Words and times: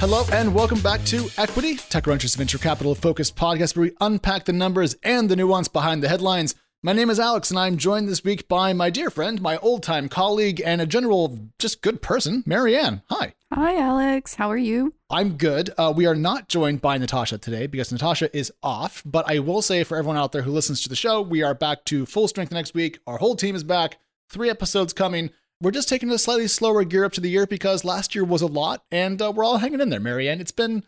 Hello 0.00 0.24
and 0.32 0.54
welcome 0.54 0.80
back 0.80 1.04
to 1.06 1.28
Equity, 1.36 1.74
TechCrunch's 1.74 2.36
venture 2.36 2.56
capital 2.56 2.94
focused 2.94 3.34
podcast 3.34 3.76
where 3.76 3.86
we 3.86 3.96
unpack 4.00 4.44
the 4.44 4.52
numbers 4.52 4.94
and 5.02 5.28
the 5.28 5.34
nuance 5.34 5.66
behind 5.66 6.04
the 6.04 6.08
headlines. 6.08 6.54
My 6.84 6.92
name 6.92 7.10
is 7.10 7.18
Alex, 7.18 7.50
and 7.50 7.58
I'm 7.58 7.76
joined 7.76 8.08
this 8.08 8.22
week 8.22 8.46
by 8.46 8.72
my 8.72 8.90
dear 8.90 9.10
friend, 9.10 9.42
my 9.42 9.56
old 9.56 9.82
time 9.82 10.08
colleague, 10.08 10.62
and 10.64 10.80
a 10.80 10.86
general 10.86 11.50
just 11.58 11.82
good 11.82 12.00
person, 12.00 12.44
Mary 12.46 12.76
Ann. 12.76 13.02
Hi. 13.10 13.34
Hi, 13.52 13.76
Alex. 13.76 14.34
How 14.34 14.48
are 14.52 14.56
you? 14.56 14.94
I'm 15.10 15.36
good. 15.36 15.70
Uh, 15.76 15.92
we 15.94 16.06
are 16.06 16.14
not 16.14 16.48
joined 16.48 16.80
by 16.80 16.96
Natasha 16.96 17.36
today 17.38 17.66
because 17.66 17.90
Natasha 17.90 18.34
is 18.34 18.52
off, 18.62 19.02
but 19.04 19.28
I 19.28 19.40
will 19.40 19.62
say 19.62 19.82
for 19.82 19.98
everyone 19.98 20.16
out 20.16 20.30
there 20.30 20.42
who 20.42 20.52
listens 20.52 20.80
to 20.84 20.88
the 20.88 20.94
show, 20.94 21.20
we 21.20 21.42
are 21.42 21.54
back 21.54 21.84
to 21.86 22.06
full 22.06 22.28
strength 22.28 22.52
next 22.52 22.72
week. 22.72 23.00
Our 23.08 23.18
whole 23.18 23.34
team 23.34 23.56
is 23.56 23.64
back, 23.64 23.98
three 24.30 24.48
episodes 24.48 24.92
coming. 24.92 25.30
We're 25.60 25.72
just 25.72 25.88
taking 25.88 26.10
a 26.10 26.18
slightly 26.18 26.46
slower 26.46 26.84
gear 26.84 27.04
up 27.04 27.12
to 27.14 27.20
the 27.20 27.30
year 27.30 27.44
because 27.44 27.84
last 27.84 28.14
year 28.14 28.24
was 28.24 28.42
a 28.42 28.46
lot, 28.46 28.84
and 28.92 29.20
uh, 29.20 29.32
we're 29.34 29.42
all 29.42 29.58
hanging 29.58 29.80
in 29.80 29.88
there, 29.88 29.98
Mary 29.98 30.28
Ann. 30.28 30.40
It's 30.40 30.52
been 30.52 30.84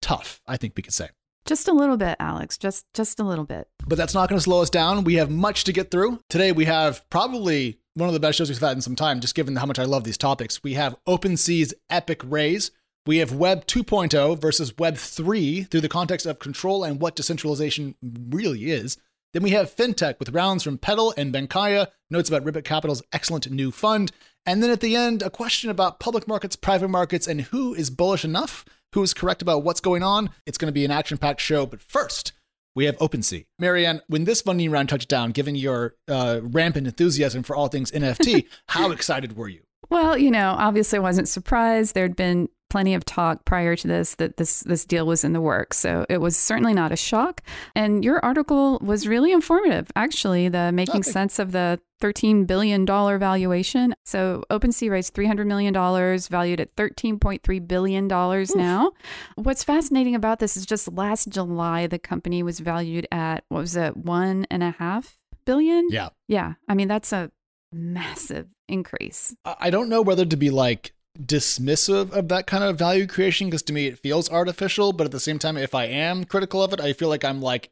tough, 0.00 0.40
I 0.46 0.56
think 0.56 0.72
we 0.74 0.82
could 0.82 0.94
say. 0.94 1.10
Just 1.44 1.68
a 1.68 1.72
little 1.74 1.98
bit, 1.98 2.16
Alex. 2.18 2.56
Just 2.56 2.86
just 2.94 3.20
a 3.20 3.24
little 3.24 3.44
bit. 3.44 3.68
But 3.86 3.98
that's 3.98 4.14
not 4.14 4.30
going 4.30 4.38
to 4.38 4.42
slow 4.42 4.62
us 4.62 4.70
down. 4.70 5.04
We 5.04 5.16
have 5.16 5.30
much 5.30 5.64
to 5.64 5.72
get 5.72 5.90
through. 5.90 6.20
Today 6.30 6.50
we 6.50 6.64
have 6.64 7.08
probably 7.10 7.78
one 7.92 8.08
of 8.08 8.14
the 8.14 8.20
best 8.20 8.38
shows 8.38 8.48
we've 8.48 8.58
had 8.58 8.72
in 8.76 8.80
some 8.80 8.96
time, 8.96 9.20
just 9.20 9.34
given 9.34 9.54
how 9.56 9.66
much 9.66 9.78
I 9.78 9.84
love 9.84 10.04
these 10.04 10.18
topics. 10.18 10.62
We 10.62 10.74
have 10.74 10.96
OpenSea's 11.06 11.74
epic 11.90 12.22
raise. 12.24 12.70
We 13.04 13.18
have 13.18 13.34
Web 13.34 13.66
2.0 13.66 14.40
versus 14.40 14.76
Web 14.78 14.96
3 14.96 15.64
through 15.64 15.82
the 15.82 15.88
context 15.90 16.24
of 16.24 16.38
control 16.38 16.84
and 16.84 17.00
what 17.00 17.16
decentralization 17.16 17.94
really 18.02 18.70
is. 18.70 18.96
Then 19.36 19.42
we 19.42 19.50
have 19.50 19.76
FinTech 19.76 20.18
with 20.18 20.30
rounds 20.30 20.62
from 20.62 20.78
Petal 20.78 21.12
and 21.14 21.30
Bankaya, 21.30 21.88
notes 22.10 22.30
about 22.30 22.42
Ribbit 22.42 22.64
Capital's 22.64 23.02
excellent 23.12 23.50
new 23.50 23.70
fund. 23.70 24.10
And 24.46 24.62
then 24.62 24.70
at 24.70 24.80
the 24.80 24.96
end, 24.96 25.20
a 25.20 25.28
question 25.28 25.68
about 25.68 26.00
public 26.00 26.26
markets, 26.26 26.56
private 26.56 26.88
markets, 26.88 27.26
and 27.26 27.42
who 27.42 27.74
is 27.74 27.90
bullish 27.90 28.24
enough 28.24 28.64
who 28.94 29.02
is 29.02 29.12
correct 29.12 29.42
about 29.42 29.62
what's 29.62 29.80
going 29.80 30.02
on. 30.02 30.30
It's 30.46 30.56
going 30.56 30.68
to 30.68 30.72
be 30.72 30.86
an 30.86 30.90
action 30.90 31.18
packed 31.18 31.42
show. 31.42 31.66
But 31.66 31.82
first, 31.82 32.32
we 32.74 32.86
have 32.86 32.96
OpenSea. 32.96 33.44
Mary 33.58 33.84
Ann, 33.84 34.00
when 34.06 34.24
this 34.24 34.40
funding 34.40 34.70
round 34.70 34.88
touched 34.88 35.10
down, 35.10 35.32
given 35.32 35.54
your 35.54 35.96
uh, 36.08 36.40
rampant 36.42 36.86
enthusiasm 36.86 37.42
for 37.42 37.54
all 37.54 37.68
things 37.68 37.90
NFT, 37.90 38.46
how 38.68 38.90
excited 38.90 39.36
were 39.36 39.48
you? 39.48 39.60
Well, 39.90 40.16
you 40.16 40.30
know, 40.30 40.54
obviously 40.56 40.98
I 40.98 41.02
wasn't 41.02 41.28
surprised. 41.28 41.94
There'd 41.94 42.16
been 42.16 42.48
plenty 42.68 42.94
of 42.94 43.04
talk 43.04 43.44
prior 43.44 43.76
to 43.76 43.88
this 43.88 44.14
that 44.16 44.36
this 44.36 44.60
this 44.60 44.84
deal 44.84 45.06
was 45.06 45.24
in 45.24 45.32
the 45.32 45.40
works. 45.40 45.78
So 45.78 46.06
it 46.08 46.18
was 46.18 46.36
certainly 46.36 46.74
not 46.74 46.92
a 46.92 46.96
shock. 46.96 47.42
And 47.74 48.04
your 48.04 48.24
article 48.24 48.78
was 48.82 49.06
really 49.06 49.32
informative, 49.32 49.90
actually, 49.96 50.48
the 50.48 50.72
making 50.72 51.02
sense 51.02 51.38
of 51.38 51.52
the 51.52 51.80
$13 52.02 52.46
billion 52.46 52.84
valuation. 52.84 53.94
So 54.04 54.44
OpenSea 54.50 54.90
raised 54.90 55.14
$300 55.14 55.46
million, 55.46 55.72
valued 55.72 56.60
at 56.60 56.76
$13.3 56.76 57.68
billion 57.68 58.12
Oof. 58.12 58.54
now. 58.54 58.92
What's 59.36 59.64
fascinating 59.64 60.14
about 60.14 60.38
this 60.38 60.56
is 60.56 60.66
just 60.66 60.92
last 60.92 61.28
July, 61.28 61.86
the 61.86 61.98
company 61.98 62.42
was 62.42 62.60
valued 62.60 63.06
at, 63.10 63.44
what 63.48 63.60
was 63.60 63.76
it, 63.76 63.96
one 63.96 64.46
and 64.50 64.62
a 64.62 64.72
half 64.72 65.18
billion? 65.44 65.88
Yeah. 65.90 66.10
Yeah. 66.28 66.54
I 66.68 66.74
mean, 66.74 66.88
that's 66.88 67.12
a 67.12 67.30
massive 67.72 68.48
increase. 68.68 69.34
I 69.44 69.70
don't 69.70 69.88
know 69.88 70.02
whether 70.02 70.24
to 70.24 70.36
be 70.36 70.50
like 70.50 70.92
dismissive 71.18 72.12
of 72.12 72.28
that 72.28 72.46
kind 72.46 72.64
of 72.64 72.78
value 72.78 73.06
creation 73.06 73.48
because 73.48 73.62
to 73.62 73.72
me 73.72 73.86
it 73.86 73.98
feels 73.98 74.30
artificial, 74.30 74.92
but 74.92 75.04
at 75.04 75.10
the 75.12 75.20
same 75.20 75.38
time, 75.38 75.56
if 75.56 75.74
I 75.74 75.84
am 75.84 76.24
critical 76.24 76.62
of 76.62 76.72
it, 76.72 76.80
I 76.80 76.92
feel 76.92 77.08
like 77.08 77.24
I'm 77.24 77.40
like 77.40 77.70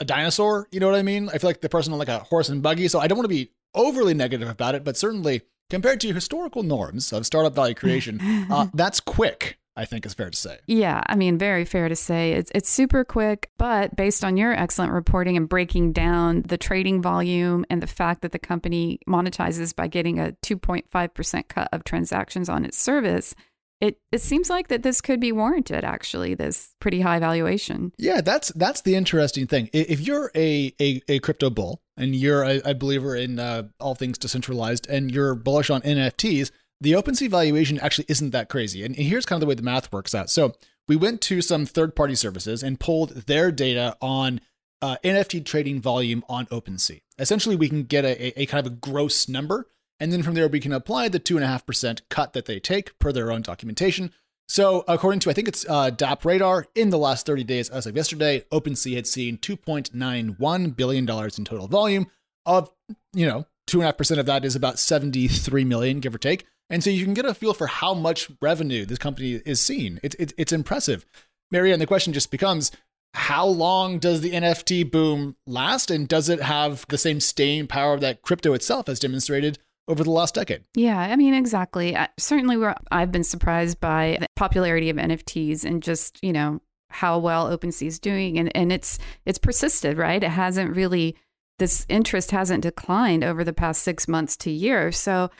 a 0.00 0.04
dinosaur. 0.04 0.68
You 0.70 0.80
know 0.80 0.88
what 0.88 0.98
I 0.98 1.02
mean? 1.02 1.28
I 1.28 1.38
feel 1.38 1.50
like 1.50 1.60
the 1.60 1.68
person 1.68 1.92
on 1.92 1.98
like 1.98 2.08
a 2.08 2.20
horse 2.20 2.48
and 2.48 2.62
buggy. 2.62 2.88
So 2.88 2.98
I 2.98 3.06
don't 3.06 3.18
want 3.18 3.26
to 3.26 3.34
be 3.34 3.50
overly 3.74 4.14
negative 4.14 4.48
about 4.48 4.74
it, 4.74 4.84
but 4.84 4.96
certainly 4.96 5.42
compared 5.68 6.00
to 6.00 6.12
historical 6.12 6.62
norms 6.62 7.12
of 7.12 7.24
startup 7.26 7.54
value 7.54 7.74
creation, 7.74 8.20
uh, 8.50 8.66
that's 8.74 9.00
quick. 9.00 9.58
I 9.76 9.84
think 9.84 10.04
is 10.04 10.14
fair 10.14 10.30
to 10.30 10.36
say. 10.36 10.58
Yeah, 10.66 11.00
I 11.06 11.16
mean, 11.16 11.38
very 11.38 11.64
fair 11.64 11.88
to 11.88 11.96
say. 11.96 12.32
It's 12.32 12.50
it's 12.54 12.68
super 12.68 13.04
quick, 13.04 13.50
but 13.58 13.96
based 13.96 14.24
on 14.24 14.36
your 14.36 14.52
excellent 14.52 14.92
reporting 14.92 15.36
and 15.36 15.48
breaking 15.48 15.92
down 15.92 16.42
the 16.42 16.58
trading 16.58 17.00
volume 17.00 17.64
and 17.70 17.82
the 17.82 17.86
fact 17.86 18.22
that 18.22 18.32
the 18.32 18.38
company 18.38 18.98
monetizes 19.08 19.74
by 19.74 19.86
getting 19.86 20.18
a 20.18 20.36
2.5% 20.44 21.48
cut 21.48 21.68
of 21.72 21.84
transactions 21.84 22.48
on 22.48 22.64
its 22.64 22.78
service, 22.78 23.34
it 23.80 23.98
it 24.12 24.20
seems 24.20 24.50
like 24.50 24.68
that 24.68 24.82
this 24.82 25.00
could 25.00 25.20
be 25.20 25.32
warranted 25.32 25.84
actually 25.84 26.34
this 26.34 26.74
pretty 26.80 27.00
high 27.00 27.18
valuation 27.18 27.92
yeah 27.98 28.20
that's 28.20 28.52
that's 28.52 28.82
the 28.82 28.94
interesting 28.94 29.46
thing 29.46 29.68
if 29.72 30.00
you're 30.00 30.30
a 30.34 30.72
a, 30.80 31.00
a 31.08 31.18
crypto 31.20 31.50
bull 31.50 31.80
and 31.96 32.14
you're 32.14 32.42
a, 32.42 32.60
a 32.64 32.74
believer 32.74 33.16
in 33.16 33.38
uh, 33.38 33.62
all 33.78 33.94
things 33.94 34.18
decentralized 34.18 34.86
and 34.88 35.10
you're 35.10 35.34
bullish 35.34 35.70
on 35.70 35.80
nfts 35.82 36.50
the 36.80 36.92
OpenSea 36.92 37.28
valuation 37.28 37.78
actually 37.78 38.06
isn't 38.08 38.30
that 38.30 38.48
crazy. 38.48 38.84
And 38.84 38.96
here's 38.96 39.26
kind 39.26 39.36
of 39.36 39.40
the 39.40 39.46
way 39.46 39.54
the 39.54 39.62
math 39.62 39.92
works 39.92 40.14
out. 40.14 40.30
So 40.30 40.54
we 40.88 40.96
went 40.96 41.20
to 41.22 41.42
some 41.42 41.66
third 41.66 41.94
party 41.94 42.14
services 42.14 42.62
and 42.62 42.80
pulled 42.80 43.10
their 43.10 43.52
data 43.52 43.96
on 44.00 44.40
uh, 44.82 44.96
NFT 45.04 45.44
trading 45.44 45.80
volume 45.80 46.24
on 46.28 46.46
OpenSea. 46.46 47.02
Essentially, 47.18 47.54
we 47.54 47.68
can 47.68 47.84
get 47.84 48.04
a, 48.04 48.40
a, 48.40 48.46
kind 48.46 48.66
of 48.66 48.72
a 48.72 48.76
gross 48.76 49.28
number. 49.28 49.66
And 49.98 50.10
then 50.10 50.22
from 50.22 50.34
there, 50.34 50.48
we 50.48 50.60
can 50.60 50.72
apply 50.72 51.08
the 51.08 51.20
2.5% 51.20 52.00
cut 52.08 52.32
that 52.32 52.46
they 52.46 52.58
take 52.58 52.98
per 52.98 53.12
their 53.12 53.30
own 53.30 53.42
documentation. 53.42 54.12
So, 54.48 54.84
according 54.88 55.20
to, 55.20 55.30
I 55.30 55.32
think 55.32 55.46
it's 55.46 55.64
uh, 55.68 55.90
DappRadar, 55.90 56.64
in 56.74 56.90
the 56.90 56.98
last 56.98 57.24
30 57.26 57.44
days 57.44 57.68
as 57.68 57.86
of 57.86 57.94
yesterday, 57.94 58.44
OpenSea 58.50 58.96
had 58.96 59.06
seen 59.06 59.36
$2.91 59.36 60.76
billion 60.76 61.08
in 61.08 61.44
total 61.44 61.68
volume 61.68 62.10
of, 62.46 62.70
you 63.12 63.26
know, 63.26 63.46
2.5% 63.68 64.18
of 64.18 64.26
that 64.26 64.44
is 64.44 64.56
about 64.56 64.80
73 64.80 65.64
million, 65.64 66.00
give 66.00 66.14
or 66.14 66.18
take. 66.18 66.46
And 66.70 66.82
so 66.82 66.88
you 66.88 67.04
can 67.04 67.14
get 67.14 67.24
a 67.24 67.34
feel 67.34 67.52
for 67.52 67.66
how 67.66 67.92
much 67.94 68.30
revenue 68.40 68.86
this 68.86 68.98
company 68.98 69.42
is 69.44 69.60
seeing. 69.60 69.98
It's, 70.02 70.16
it's, 70.18 70.32
it's 70.38 70.52
impressive. 70.52 71.04
Mary 71.50 71.72
Ann, 71.72 71.80
the 71.80 71.86
question 71.86 72.12
just 72.12 72.30
becomes 72.30 72.70
how 73.12 73.44
long 73.44 73.98
does 73.98 74.20
the 74.20 74.30
NFT 74.30 74.90
boom 74.90 75.36
last? 75.46 75.90
And 75.90 76.06
does 76.06 76.28
it 76.28 76.40
have 76.40 76.86
the 76.88 76.98
same 76.98 77.18
staying 77.18 77.66
power 77.66 77.98
that 77.98 78.22
crypto 78.22 78.52
itself 78.52 78.86
has 78.86 79.00
demonstrated 79.00 79.58
over 79.88 80.04
the 80.04 80.12
last 80.12 80.36
decade? 80.36 80.62
Yeah, 80.76 80.98
I 80.98 81.16
mean, 81.16 81.34
exactly. 81.34 81.96
Uh, 81.96 82.06
certainly, 82.18 82.56
I've 82.92 83.10
been 83.10 83.24
surprised 83.24 83.80
by 83.80 84.18
the 84.20 84.26
popularity 84.36 84.90
of 84.90 84.96
NFTs 84.96 85.64
and 85.64 85.82
just, 85.82 86.22
you 86.22 86.32
know, 86.32 86.60
how 86.90 87.18
well 87.18 87.56
OpenSea 87.56 87.88
is 87.88 87.98
doing. 87.98 88.38
And, 88.38 88.54
and 88.56 88.72
it's, 88.72 88.98
it's 89.26 89.38
persisted, 89.38 89.98
right? 89.98 90.22
It 90.22 90.30
hasn't 90.30 90.76
really, 90.76 91.16
this 91.58 91.86
interest 91.88 92.30
hasn't 92.30 92.62
declined 92.62 93.24
over 93.24 93.42
the 93.42 93.52
past 93.52 93.82
six 93.82 94.06
months 94.06 94.36
to 94.38 94.50
year. 94.50 94.92
So 94.92 95.30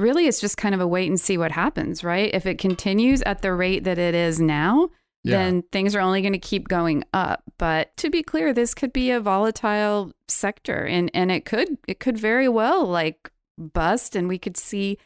really 0.00 0.26
it's 0.26 0.40
just 0.40 0.56
kind 0.56 0.74
of 0.74 0.80
a 0.80 0.86
wait 0.86 1.08
and 1.08 1.20
see 1.20 1.38
what 1.38 1.52
happens, 1.52 2.02
right? 2.02 2.32
If 2.32 2.46
it 2.46 2.58
continues 2.58 3.22
at 3.22 3.42
the 3.42 3.52
rate 3.52 3.84
that 3.84 3.98
it 3.98 4.14
is 4.14 4.40
now, 4.40 4.90
yeah. 5.22 5.36
then 5.36 5.62
things 5.70 5.94
are 5.94 6.00
only 6.00 6.22
going 6.22 6.32
to 6.32 6.38
keep 6.38 6.68
going 6.68 7.04
up. 7.12 7.42
But 7.58 7.96
to 7.98 8.10
be 8.10 8.22
clear, 8.22 8.52
this 8.52 8.74
could 8.74 8.92
be 8.92 9.10
a 9.10 9.20
volatile 9.20 10.12
sector 10.28 10.84
and 10.84 11.10
and 11.12 11.30
it 11.30 11.44
could 11.44 11.76
it 11.86 12.00
could 12.00 12.16
very 12.16 12.48
well 12.48 12.86
like 12.86 13.30
bust 13.58 14.16
and 14.16 14.28
we 14.28 14.38
could 14.38 14.56
see 14.56 14.96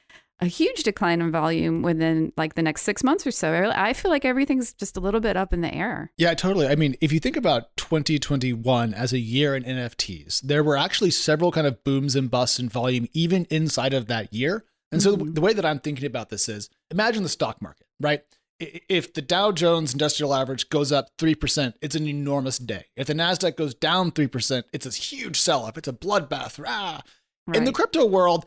a 0.40 0.46
huge 0.46 0.82
decline 0.82 1.20
in 1.20 1.30
volume 1.30 1.82
within 1.82 2.32
like 2.36 2.54
the 2.54 2.62
next 2.62 2.82
six 2.82 3.04
months 3.04 3.26
or 3.26 3.30
so. 3.30 3.72
I 3.74 3.92
feel 3.92 4.10
like 4.10 4.24
everything's 4.24 4.72
just 4.72 4.96
a 4.96 5.00
little 5.00 5.20
bit 5.20 5.36
up 5.36 5.52
in 5.52 5.60
the 5.60 5.72
air. 5.72 6.12
Yeah, 6.16 6.34
totally. 6.34 6.66
I 6.66 6.74
mean, 6.74 6.96
if 7.00 7.12
you 7.12 7.20
think 7.20 7.36
about 7.36 7.76
2021 7.76 8.94
as 8.94 9.12
a 9.12 9.18
year 9.18 9.54
in 9.54 9.62
NFTs, 9.62 10.42
there 10.42 10.64
were 10.64 10.76
actually 10.76 11.12
several 11.12 11.52
kind 11.52 11.66
of 11.66 11.84
booms 11.84 12.16
and 12.16 12.30
busts 12.30 12.58
in 12.58 12.68
volume 12.68 13.06
even 13.12 13.46
inside 13.46 13.94
of 13.94 14.06
that 14.08 14.32
year. 14.32 14.64
And 14.92 15.02
so 15.02 15.16
mm-hmm. 15.16 15.32
the, 15.32 15.40
way 15.40 15.52
that 15.52 15.64
I'm 15.64 15.80
thinking 15.80 16.06
about 16.06 16.28
this 16.28 16.48
is 16.48 16.70
imagine 16.90 17.22
the 17.22 17.28
stock 17.28 17.60
market, 17.60 17.86
right? 18.00 18.22
If 18.60 19.12
the 19.12 19.22
Dow 19.22 19.50
Jones 19.50 19.92
Industrial 19.92 20.32
Average 20.32 20.68
goes 20.68 20.92
up 20.92 21.08
3%, 21.18 21.74
it's 21.82 21.96
an 21.96 22.06
enormous 22.06 22.58
day. 22.58 22.86
If 22.96 23.08
the 23.08 23.14
NASDAQ 23.14 23.56
goes 23.56 23.74
down 23.74 24.12
3%, 24.12 24.62
it's 24.72 24.86
a 24.86 24.90
huge 24.90 25.40
sell 25.40 25.64
off. 25.64 25.76
It's 25.76 25.88
a 25.88 25.92
bloodbath. 25.92 26.62
Rah. 26.62 27.00
Right. 27.46 27.56
In 27.56 27.64
the 27.64 27.72
crypto 27.72 28.06
world, 28.06 28.46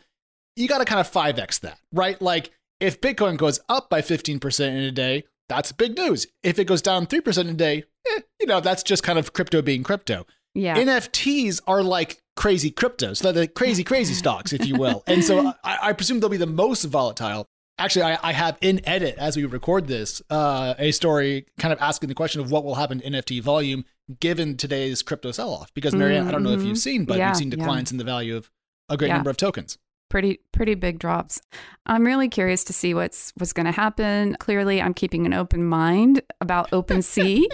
you 0.55 0.67
got 0.67 0.79
to 0.79 0.85
kind 0.85 1.01
of 1.01 1.11
5x 1.11 1.59
that, 1.59 1.79
right? 1.91 2.19
Like 2.21 2.51
if 2.79 3.01
Bitcoin 3.01 3.37
goes 3.37 3.59
up 3.69 3.89
by 3.89 4.01
15% 4.01 4.67
in 4.67 4.77
a 4.77 4.91
day, 4.91 5.25
that's 5.49 5.71
big 5.71 5.95
news. 5.97 6.27
If 6.43 6.59
it 6.59 6.65
goes 6.65 6.81
down 6.81 7.07
3% 7.07 7.37
in 7.41 7.49
a 7.49 7.53
day, 7.53 7.83
eh, 8.09 8.21
you 8.39 8.47
know, 8.47 8.59
that's 8.59 8.83
just 8.83 9.03
kind 9.03 9.19
of 9.19 9.33
crypto 9.33 9.61
being 9.61 9.83
crypto. 9.83 10.25
Yeah. 10.53 10.75
NFTs 10.77 11.61
are 11.67 11.83
like 11.83 12.19
crazy 12.35 12.71
cryptos, 12.71 13.17
so 13.17 13.31
the 13.31 13.47
crazy, 13.47 13.83
crazy 13.83 14.13
stocks, 14.23 14.53
if 14.53 14.65
you 14.65 14.75
will. 14.75 15.03
And 15.07 15.23
so 15.23 15.53
I, 15.63 15.77
I 15.81 15.93
presume 15.93 16.19
they'll 16.19 16.29
be 16.29 16.37
the 16.37 16.45
most 16.45 16.83
volatile. 16.85 17.45
Actually, 17.79 18.03
I, 18.03 18.17
I, 18.23 18.33
have 18.33 18.57
in 18.59 18.81
edit 18.87 19.19
as 19.19 19.37
we 19.37 19.45
record 19.45 19.85
this 19.85 20.19
uh, 20.31 20.73
a 20.79 20.91
story 20.91 21.45
kind 21.59 21.71
of 21.71 21.79
asking 21.79 22.09
the 22.09 22.15
question 22.15 22.41
of 22.41 22.49
what 22.49 22.63
will 22.63 22.73
happen 22.73 22.99
to 22.99 23.07
NFT 23.07 23.39
volume 23.39 23.85
given 24.19 24.57
today's 24.57 25.03
crypto 25.03 25.31
sell 25.31 25.53
off. 25.53 25.71
Because 25.75 25.93
Mary 25.93 26.15
Ann, 26.15 26.21
mm-hmm. 26.21 26.29
I 26.29 26.31
don't 26.31 26.41
know 26.41 26.53
if 26.53 26.61
you've 26.61 26.69
mm-hmm. 26.69 26.75
seen, 26.75 27.05
but 27.05 27.19
yeah, 27.19 27.27
you've 27.27 27.37
seen 27.37 27.51
declines 27.51 27.91
yeah. 27.91 27.93
in 27.93 27.97
the 27.99 28.03
value 28.03 28.35
of 28.35 28.49
a 28.89 28.97
great 28.97 29.09
yeah. 29.09 29.15
number 29.15 29.29
of 29.29 29.37
tokens 29.37 29.77
pretty 30.09 30.39
pretty 30.51 30.75
big 30.75 30.99
drops. 30.99 31.41
I'm 31.85 32.05
really 32.05 32.29
curious 32.29 32.63
to 32.65 32.73
see 32.73 32.93
what's 32.93 33.31
what's 33.37 33.53
going 33.53 33.65
to 33.65 33.71
happen. 33.71 34.35
Clearly, 34.39 34.81
I'm 34.81 34.93
keeping 34.93 35.25
an 35.25 35.33
open 35.33 35.65
mind 35.65 36.21
about 36.41 36.71
OpenSea. 36.71 37.45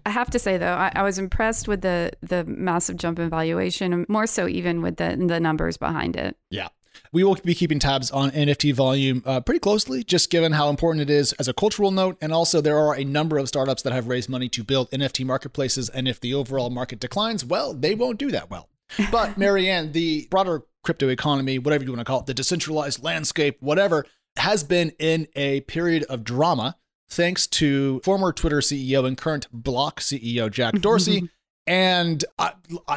I 0.06 0.10
have 0.10 0.30
to 0.30 0.38
say 0.38 0.58
though, 0.58 0.74
I, 0.74 0.92
I, 0.94 1.02
was 1.02 1.18
impressed 1.18 1.68
with 1.68 1.82
the 1.82 2.12
the 2.22 2.44
massive 2.44 2.96
jump 2.96 3.18
in 3.18 3.30
valuation, 3.30 4.06
more 4.08 4.26
so 4.26 4.48
even 4.48 4.82
with 4.82 4.96
the 4.96 5.16
the 5.16 5.40
numbers 5.40 5.76
behind 5.76 6.16
it. 6.16 6.36
Yeah. 6.50 6.68
We 7.10 7.24
will 7.24 7.34
be 7.34 7.54
keeping 7.54 7.78
tabs 7.78 8.10
on 8.10 8.30
NFT 8.30 8.74
volume 8.74 9.22
uh, 9.26 9.40
pretty 9.40 9.60
closely, 9.60 10.02
just 10.04 10.30
given 10.30 10.52
how 10.52 10.68
important 10.68 11.02
it 11.02 11.10
is 11.10 11.32
as 11.34 11.48
a 11.48 11.52
cultural 11.52 11.90
note. 11.90 12.16
And 12.20 12.32
also, 12.32 12.60
there 12.60 12.78
are 12.78 12.94
a 12.94 13.04
number 13.04 13.38
of 13.38 13.48
startups 13.48 13.82
that 13.82 13.92
have 13.92 14.08
raised 14.08 14.28
money 14.28 14.48
to 14.50 14.64
build 14.64 14.90
NFT 14.90 15.24
marketplaces. 15.24 15.88
And 15.88 16.08
if 16.08 16.20
the 16.20 16.34
overall 16.34 16.70
market 16.70 17.00
declines, 17.00 17.44
well, 17.44 17.74
they 17.74 17.94
won't 17.94 18.18
do 18.18 18.30
that 18.30 18.50
well. 18.50 18.68
But, 19.10 19.36
Mary 19.38 19.68
Ann, 19.68 19.92
the 19.92 20.26
broader 20.30 20.62
crypto 20.82 21.08
economy, 21.08 21.58
whatever 21.58 21.84
you 21.84 21.90
want 21.90 22.00
to 22.00 22.04
call 22.04 22.20
it, 22.20 22.26
the 22.26 22.34
decentralized 22.34 23.02
landscape, 23.02 23.56
whatever, 23.60 24.04
has 24.36 24.64
been 24.64 24.90
in 24.98 25.28
a 25.36 25.60
period 25.62 26.04
of 26.04 26.24
drama 26.24 26.76
thanks 27.10 27.46
to 27.46 28.00
former 28.04 28.32
Twitter 28.32 28.58
CEO 28.58 29.06
and 29.06 29.16
current 29.18 29.46
Block 29.52 30.00
CEO 30.00 30.50
Jack 30.50 30.74
Dorsey. 30.80 31.28
and 31.66 32.24
I, 32.38 32.52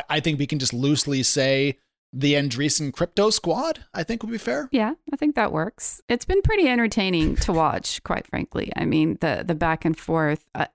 I 0.10 0.20
think 0.20 0.40
we 0.40 0.48
can 0.48 0.60
just 0.60 0.74
loosely 0.74 1.22
say 1.24 1.78
the 2.14 2.34
Andreessen 2.36 2.94
crypto 2.94 3.30
squad, 3.30 3.84
I 3.94 4.04
think 4.04 4.24
would 4.24 4.32
be 4.32 4.38
fair. 4.38 4.70
Yeah, 4.72 4.94
I 5.12 5.18
think 5.18 5.36
that 5.36 5.52
works. 5.52 6.02
It's 6.08 6.24
been 6.24 6.42
pretty 6.42 6.70
entertaining 6.70 7.36
to 7.38 7.52
watch, 7.52 8.02
quite 8.04 8.26
frankly. 8.26 8.72
I 8.76 8.86
mean, 8.86 9.18
the 9.20 9.44
the 9.46 9.56
back 9.56 9.84
and 9.84 9.98
forth. 10.00 10.46
Uh, 10.56 10.68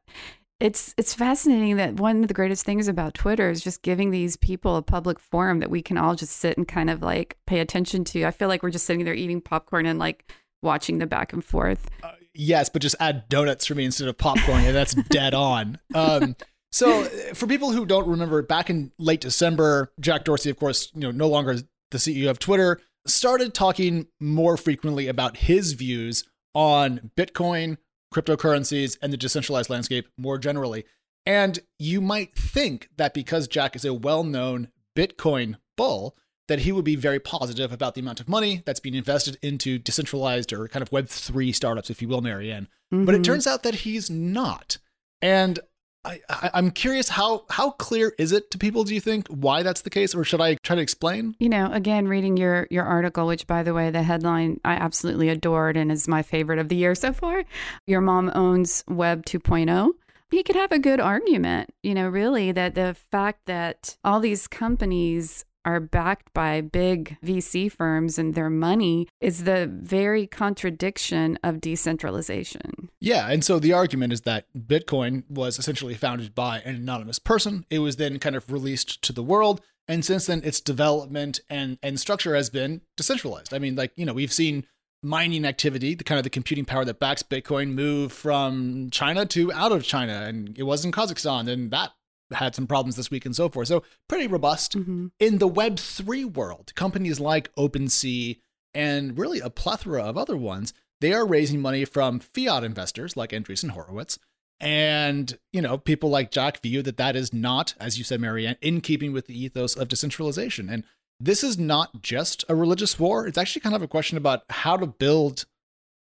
it's 0.61 0.95
it's 0.99 1.15
fascinating 1.15 1.77
that 1.77 1.95
one 1.95 2.23
of 2.23 2.29
the 2.29 2.35
greatest 2.35 2.65
things 2.65 2.87
about 2.87 3.15
Twitter 3.15 3.51
is 3.51 3.63
just 3.63 3.83
giving 3.83 4.11
these 4.11 4.37
people 4.37 4.77
a 4.77 4.83
public 4.83 5.19
forum 5.19 5.61
that 5.61 5.71
we 5.71 5.83
can 5.83 5.97
all 5.97 6.15
just 6.15 6.37
sit 6.37 6.57
and 6.57 6.69
kind 6.69 6.91
of 6.91 7.03
like 7.03 7.39
pay 7.47 7.61
attention 7.61 8.05
to. 8.05 8.25
I 8.25 8.31
feel 8.31 8.49
like 8.49 8.63
we're 8.63 8.71
just 8.71 8.87
sitting 8.87 9.05
there 9.05 9.15
eating 9.15 9.41
popcorn 9.41 9.87
and 9.87 9.99
like 9.99 10.31
watching 10.63 10.99
the 10.99 11.07
back 11.07 11.33
and 11.33 11.45
forth. 11.45 11.91
Uh, 12.03 12.13
yes, 12.35 12.69
but 12.69 12.83
just 12.83 12.97
add 13.01 13.29
donuts 13.29 13.67
for 13.67 13.75
me 13.75 13.87
instead 13.87 14.09
of 14.09 14.19
popcorn, 14.19 14.65
and 14.65 14.77
that's 14.77 14.95
dead 14.95 15.35
on. 15.35 15.79
Um, 15.95 16.37
so, 16.73 17.05
for 17.35 17.47
people 17.47 17.73
who 17.73 17.85
don't 17.85 18.07
remember, 18.07 18.43
back 18.43 18.71
in 18.71 18.93
late 18.99 19.21
December, 19.21 19.93
Jack 19.99 20.25
Dorsey, 20.25 20.51
of 20.51 20.59
course, 20.59 20.93
you 20.95 21.01
know, 21.01 21.11
no 21.11 21.29
longer 21.29 21.57
the 21.91 21.99
CEO 21.99 22.31
of 22.31 22.39
Twitter, 22.39 22.81
started 23.07 23.55
talking 23.55 24.07
more 24.21 24.57
frequently 24.57 25.09
about 25.09 25.39
his 25.39 25.73
views 25.73 26.25
on 26.55 27.11
Bitcoin, 27.17 27.79
cryptocurrencies, 28.13 28.99
and 29.01 29.13
the 29.13 29.17
decentralized 29.17 29.71
landscape 29.71 30.09
more 30.17 30.39
generally. 30.39 30.85
And 31.27 31.59
you 31.79 32.01
might 32.01 32.35
think 32.35 32.89
that 32.97 33.15
because 33.15 33.49
Jack 33.49 33.77
is 33.77 33.85
a 33.85 33.95
well-known 33.95 34.69
Bitcoin 34.97 35.57
bull, 35.77 36.17
that 36.49 36.61
he 36.61 36.73
would 36.73 36.85
be 36.85 36.97
very 36.97 37.21
positive 37.21 37.73
about 37.73 37.95
the 37.95 38.01
amount 38.01 38.19
of 38.19 38.29
money 38.29 38.63
that's 38.67 38.81
being 38.81 38.97
invested 38.97 39.39
into 39.41 39.79
decentralized 39.79 40.53
or 40.53 40.67
kind 40.67 40.83
of 40.83 40.91
Web3 40.91 41.55
startups, 41.55 41.91
if 41.91 42.03
you 42.03 42.09
will, 42.09 42.21
Mary 42.21 42.51
Ann. 42.51 42.67
Mm-hmm. 42.93 43.05
But 43.05 43.15
it 43.15 43.19
mm-hmm. 43.19 43.33
turns 43.33 43.47
out 43.47 43.63
that 43.63 43.77
he's 43.77 44.11
not. 44.11 44.79
And 45.23 45.61
I, 46.05 46.21
I, 46.29 46.51
am 46.55 46.71
curious 46.71 47.11
how 47.11 47.45
how 47.51 47.73
clear 47.73 48.15
is 48.19 48.33
it 48.33 48.51
to 48.53 48.59
people? 48.59 48.85
Do 48.85 48.95
you 48.95 49.01
think 49.01 49.29
why 49.29 49.63
that's 49.63 49.83
the 49.83 49.91
case, 49.91 50.15
or 50.15 50.25
should 50.25 50.41
I 50.41 50.55
try 50.63 50.77
to 50.77 50.83
explain? 50.83 51.37
You 51.39 51.49
know, 51.51 51.71
again, 51.73 52.09
reading 52.09 52.37
your 52.37 52.67
your 52.71 52.85
article, 52.85 53.27
which 53.27 53.47
by 53.47 53.63
the 53.63 53.75
way, 53.75 53.91
the 53.91 54.03
headline 54.03 54.61
I 54.65 54.75
absolutely 54.75 55.29
adored 55.29 55.77
and 55.77 55.93
is 55.93 56.09
my 56.09 56.23
favorite 56.23 56.59
of 56.59 56.69
the 56.69 56.77
year 56.77 56.95
so 56.95 57.13
far. 57.13 57.45
Your 57.87 58.01
mom 58.01 58.31
owns 58.35 58.83
Web 58.89 59.27
2.0 59.27 59.93
he 60.31 60.43
could 60.45 60.57
have 60.57 60.73
a 60.73 60.79
good 60.79 61.01
argument, 61.01 61.71
you 61.83 61.93
know, 61.93 62.09
really, 62.09 62.53
that 62.53 62.75
the 62.75 62.95
fact 63.11 63.47
that 63.47 63.97
all 64.05 64.21
these 64.21 64.47
companies 64.47 65.45
are 65.65 65.81
backed 65.81 66.33
by 66.33 66.61
big 66.61 67.17
VC 67.25 67.71
firms 67.71 68.19
and 68.19 68.35
their 68.35 68.51
money 68.51 69.09
is 69.21 69.45
the 69.45 69.67
very 69.71 70.27
contradiction 70.27 71.39
of 71.43 71.61
decentralization. 71.61 72.91
Yeah. 73.01 73.29
And 73.31 73.45
so 73.45 73.59
the 73.59 73.73
argument 73.73 74.13
is 74.13 74.23
that 74.23 74.47
Bitcoin 74.57 75.25
was 75.29 75.59
essentially 75.59 75.95
founded 75.95 76.35
by 76.35 76.61
an 76.61 76.77
anonymous 76.77 77.19
person. 77.19 77.67
It 77.71 77.81
was 77.81 77.97
then 77.97 78.19
kind 78.19 78.37
of 78.37 78.51
released 78.51 79.03
to 79.03 79.13
the 79.13 79.23
world. 79.23 79.61
And 79.89 80.05
since 80.05 80.27
then, 80.27 80.43
its 80.45 80.61
development 80.61 81.41
and, 81.51 81.79
and 81.83 81.99
structure 81.99 82.35
has 82.37 82.49
been 82.49 82.83
decentralized. 82.97 83.53
I 83.53 83.59
mean, 83.59 83.75
like, 83.75 83.93
you 83.97 84.07
know, 84.07 84.13
we've 84.13 84.33
seen 84.33 84.65
mining 85.03 85.45
activity, 85.45 85.95
the 85.95 86.05
kind 86.05 86.19
of 86.19 86.25
the 86.25 86.31
computing 86.31 86.65
power 86.65 86.85
that 86.85 87.01
backs 87.01 87.23
Bitcoin, 87.23 87.73
move 87.73 88.13
from 88.13 88.89
China 88.91 89.27
to 89.27 89.53
out 89.53 89.73
of 89.73 89.83
China. 89.83 90.13
And 90.27 90.57
it 90.59 90.63
was 90.63 90.85
in 90.85 90.93
Kazakhstan. 90.93 91.49
And 91.49 91.71
that 91.71 91.91
had 92.33 92.55
some 92.55 92.67
problems 92.67 92.97
this 92.97 93.11
week 93.11 93.27
and 93.27 93.35
so 93.35 93.49
forth. 93.49 93.69
So 93.69 93.83
pretty 94.09 94.27
robust. 94.27 94.77
Mm-hmm. 94.77 95.09
In 95.19 95.39
the 95.39 95.49
Web3 95.49 96.35
world, 96.35 96.73
companies 96.75 97.21
like 97.21 97.55
OpenSea 97.55 98.39
and 98.75 99.19
really 99.19 99.41
a 99.41 99.51
plethora 99.51 100.03
of 100.03 100.17
other 100.17 100.37
ones, 100.37 100.73
they 101.01 101.13
are 101.13 101.27
raising 101.27 101.61
money 101.61 101.85
from 101.85 102.21
fiat 102.21 102.65
investors 102.65 103.17
like 103.17 103.31
Andreessen 103.31 103.71
Horowitz. 103.71 104.19
And, 104.61 105.39
you 105.53 105.63
know, 105.63 105.79
people 105.79 106.11
like 106.11 106.31
Jack 106.31 106.61
view 106.61 106.83
that 106.83 106.99
that 106.99 107.17
is 107.17 107.33
not, 107.33 107.75
as 107.81 107.97
you 107.97 108.05
said, 108.05 108.21
Mary 108.21 108.47
Ann, 108.47 108.57
in 108.61 108.83
keeping 108.83 109.13
with 109.13 109.27
the 109.27 109.45
ethos 109.45 109.75
of 109.75 109.89
decentralization. 109.89 110.69
And 110.69 110.85
this 111.19 111.43
is 111.43 111.59
not 111.59 112.03
just 112.03 112.45
a 112.49 112.55
religious 112.55 112.99
war. 112.99 113.27
It's 113.27 113.39
actually 113.39 113.63
kind 113.63 113.75
of 113.75 113.83
a 113.83 113.89
question 113.89 114.19
about 114.19 114.43
how 114.51 114.77
to 114.77 114.87
build 114.87 115.47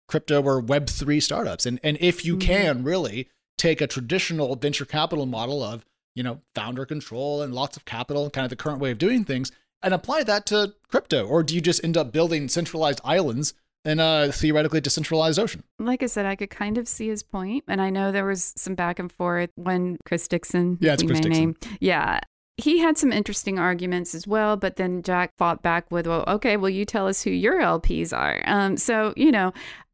crypto 0.08 0.44
or 0.44 0.62
Web3 0.62 1.22
startups. 1.22 1.66
And, 1.66 1.80
and 1.84 1.98
if 2.00 2.24
you 2.24 2.36
mm-hmm. 2.36 2.48
can 2.48 2.84
really 2.84 3.30
take 3.58 3.82
a 3.82 3.88
traditional 3.88 4.56
venture 4.56 4.86
capital 4.86 5.26
model 5.26 5.64
of 5.64 5.86
you 6.16 6.24
know, 6.24 6.42
founder 6.56 6.86
control 6.86 7.42
and 7.42 7.54
lots 7.54 7.78
of 7.78 7.86
capital, 7.86 8.30
kind 8.30 8.46
of 8.46 8.50
the 8.50 8.56
current 8.56 8.80
way 8.80 8.92
of 8.92 8.98
doing 8.98 9.24
things, 9.24 9.52
and 9.82 9.94
apply 9.94 10.24
that 10.24 10.46
to 10.48 10.74
crypto? 10.88 11.26
Or 11.26 11.44
do 11.44 11.56
you 11.56 11.62
just 11.62 11.84
end 11.84 11.98
up 11.98 12.12
building 12.12 12.48
centralized 12.48 13.02
islands 13.04 13.54
in 13.86 14.00
a 14.00 14.32
theoretically 14.32 14.82
decentralized 14.82 15.40
ocean? 15.40 15.64
Like 15.80 16.04
I 16.04 16.06
said, 16.06 16.26
I 16.26 16.36
could 16.36 16.50
kind 16.50 16.78
of 16.78 16.88
see 16.88 17.08
his 17.08 17.24
point, 17.24 17.66
and 17.68 17.82
I 17.82 17.90
know 17.90 18.12
there 18.12 18.26
was 18.26 18.54
some 18.56 18.76
back 18.76 19.00
and 19.00 19.12
forth 19.12 19.50
when 19.56 19.98
Chris 20.06 20.28
Dixon, 20.28 20.78
yeah, 20.80 20.94
it's 20.94 21.04
Chris 21.04 21.20
Dixon. 21.20 21.32
Name, 21.32 21.56
yeah, 21.80 22.20
he 22.58 22.80
had 22.80 22.98
some 22.98 23.12
interesting 23.12 23.58
arguments 23.58 24.14
as 24.14 24.28
well, 24.28 24.56
but 24.58 24.76
then 24.76 25.02
Jack 25.02 25.32
fought 25.38 25.64
back 25.64 25.90
with, 25.90 26.06
well, 26.06 26.24
okay, 26.28 26.56
well, 26.56 26.70
you 26.70 26.86
tell 26.86 27.08
us 27.08 27.24
who 27.24 27.32
your 27.32 27.60
LPs 27.60 28.16
are. 28.16 28.44
Um, 28.46 28.78
so, 28.78 29.14
you 29.18 29.32
know, 29.32 29.54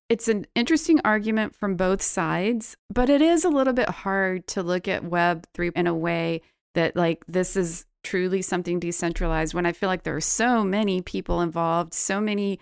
it's 0.09 0.27
an 0.27 0.47
interesting 0.55 0.99
argument 1.05 1.55
from 1.55 1.75
both 1.75 2.01
sides, 2.01 2.75
but 2.89 3.09
it 3.09 3.21
is 3.21 3.45
a 3.45 3.49
little 3.49 3.73
bit 3.73 3.89
hard 3.89 4.47
to 4.47 4.63
look 4.63 4.87
at 4.87 5.03
Web3 5.03 5.71
in 5.75 5.87
a 5.87 5.95
way 5.95 6.41
that, 6.73 6.95
like, 6.95 7.23
this 7.27 7.55
is 7.55 7.85
truly 8.03 8.41
something 8.41 8.79
decentralized 8.79 9.53
when 9.53 9.65
I 9.65 9.71
feel 9.71 9.87
like 9.87 10.03
there 10.03 10.15
are 10.15 10.21
so 10.21 10.63
many 10.63 11.01
people 11.01 11.41
involved, 11.41 11.93
so 11.93 12.19
many 12.19 12.59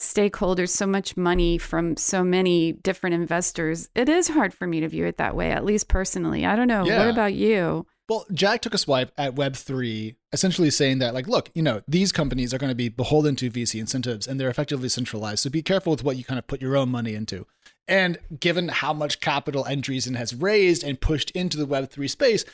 stakeholders, 0.00 0.70
so 0.70 0.86
much 0.86 1.16
money 1.16 1.58
from 1.58 1.96
so 1.96 2.24
many 2.24 2.72
different 2.72 3.14
investors. 3.14 3.88
It 3.94 4.08
is 4.08 4.28
hard 4.28 4.52
for 4.52 4.66
me 4.66 4.80
to 4.80 4.88
view 4.88 5.06
it 5.06 5.18
that 5.18 5.36
way, 5.36 5.50
at 5.50 5.64
least 5.64 5.88
personally. 5.88 6.44
I 6.44 6.56
don't 6.56 6.68
know. 6.68 6.84
Yeah. 6.84 6.98
What 6.98 7.08
about 7.08 7.34
you? 7.34 7.86
Well, 8.10 8.26
Jack 8.32 8.60
took 8.60 8.74
a 8.74 8.78
swipe 8.78 9.12
at 9.16 9.36
Web3, 9.36 10.16
essentially 10.32 10.70
saying 10.70 10.98
that, 10.98 11.14
like, 11.14 11.28
look, 11.28 11.48
you 11.54 11.62
know, 11.62 11.80
these 11.86 12.10
companies 12.10 12.52
are 12.52 12.58
going 12.58 12.72
to 12.72 12.74
be 12.74 12.88
beholden 12.88 13.36
to 13.36 13.52
VC 13.52 13.78
incentives 13.78 14.26
and 14.26 14.40
they're 14.40 14.50
effectively 14.50 14.88
centralized. 14.88 15.38
So 15.38 15.48
be 15.48 15.62
careful 15.62 15.92
with 15.92 16.02
what 16.02 16.16
you 16.16 16.24
kind 16.24 16.36
of 16.36 16.48
put 16.48 16.60
your 16.60 16.76
own 16.76 16.88
money 16.88 17.14
into. 17.14 17.46
And 17.86 18.18
given 18.40 18.66
how 18.66 18.92
much 18.92 19.20
capital 19.20 19.62
Andreessen 19.62 20.16
has 20.16 20.34
raised 20.34 20.82
and 20.82 21.00
pushed 21.00 21.30
into 21.30 21.56
the 21.56 21.68
Web3 21.68 22.10
space, 22.10 22.44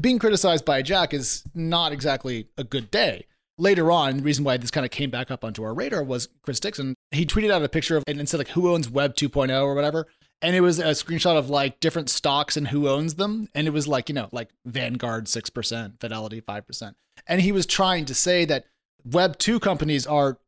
being 0.00 0.20
criticized 0.20 0.64
by 0.64 0.80
Jack 0.80 1.12
is 1.12 1.42
not 1.56 1.90
exactly 1.90 2.46
a 2.56 2.62
good 2.62 2.88
day. 2.92 3.26
Later 3.58 3.90
on, 3.90 4.18
the 4.18 4.22
reason 4.22 4.44
why 4.44 4.58
this 4.58 4.70
kind 4.70 4.86
of 4.86 4.92
came 4.92 5.10
back 5.10 5.28
up 5.28 5.44
onto 5.44 5.64
our 5.64 5.74
radar 5.74 6.04
was 6.04 6.28
Chris 6.42 6.60
Dixon. 6.60 6.94
He 7.10 7.26
tweeted 7.26 7.50
out 7.50 7.64
a 7.64 7.68
picture 7.68 7.96
of 7.96 8.04
and 8.06 8.28
said 8.28 8.38
like 8.38 8.50
who 8.50 8.70
owns 8.70 8.88
Web 8.88 9.16
2.0 9.16 9.60
or 9.60 9.74
whatever 9.74 10.06
and 10.42 10.56
it 10.56 10.60
was 10.60 10.78
a 10.78 10.92
screenshot 10.92 11.36
of 11.36 11.50
like 11.50 11.80
different 11.80 12.10
stocks 12.10 12.56
and 12.56 12.68
who 12.68 12.88
owns 12.88 13.14
them. 13.14 13.48
And 13.54 13.66
it 13.66 13.70
was 13.70 13.86
like 13.86 14.08
you 14.08 14.14
know 14.14 14.28
like 14.32 14.50
vanguard 14.64 15.26
6% 15.26 16.00
fidelity 16.00 16.40
5% 16.40 16.94
and 17.26 17.40
he 17.40 17.52
was 17.52 17.66
trying 17.66 18.04
to 18.06 18.14
say 18.14 18.44
that 18.46 18.64
web 19.04 19.38
2 19.38 19.60
companies 19.60 20.06
are 20.06 20.38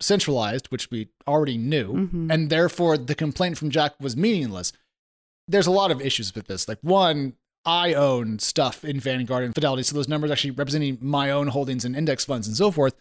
centralized 0.00 0.68
which 0.68 0.90
we 0.90 1.08
already 1.26 1.58
knew. 1.58 1.92
Mm-hmm. 1.92 2.30
and 2.30 2.50
therefore 2.50 2.96
the 2.96 3.14
complaint 3.14 3.58
from 3.58 3.70
jack 3.70 3.94
was 4.00 4.16
meaningless. 4.16 4.72
There's 5.48 5.66
a 5.66 5.72
lot 5.72 5.90
of 5.90 6.00
issues 6.00 6.34
with 6.34 6.46
this. 6.46 6.68
Like 6.68 6.78
one 6.82 7.34
i 7.66 7.92
own 7.92 8.38
stuff 8.38 8.84
in 8.84 8.98
vanguard 9.00 9.44
and 9.44 9.54
fidelity. 9.54 9.82
So 9.82 9.94
those 9.94 10.08
numbers 10.08 10.30
actually 10.30 10.52
representing 10.52 10.96
my 11.00 11.30
own 11.30 11.48
holdings 11.48 11.84
in 11.84 11.94
index 11.94 12.24
funds 12.24 12.46
and 12.46 12.56
so 12.56 12.70
forth 12.70 12.94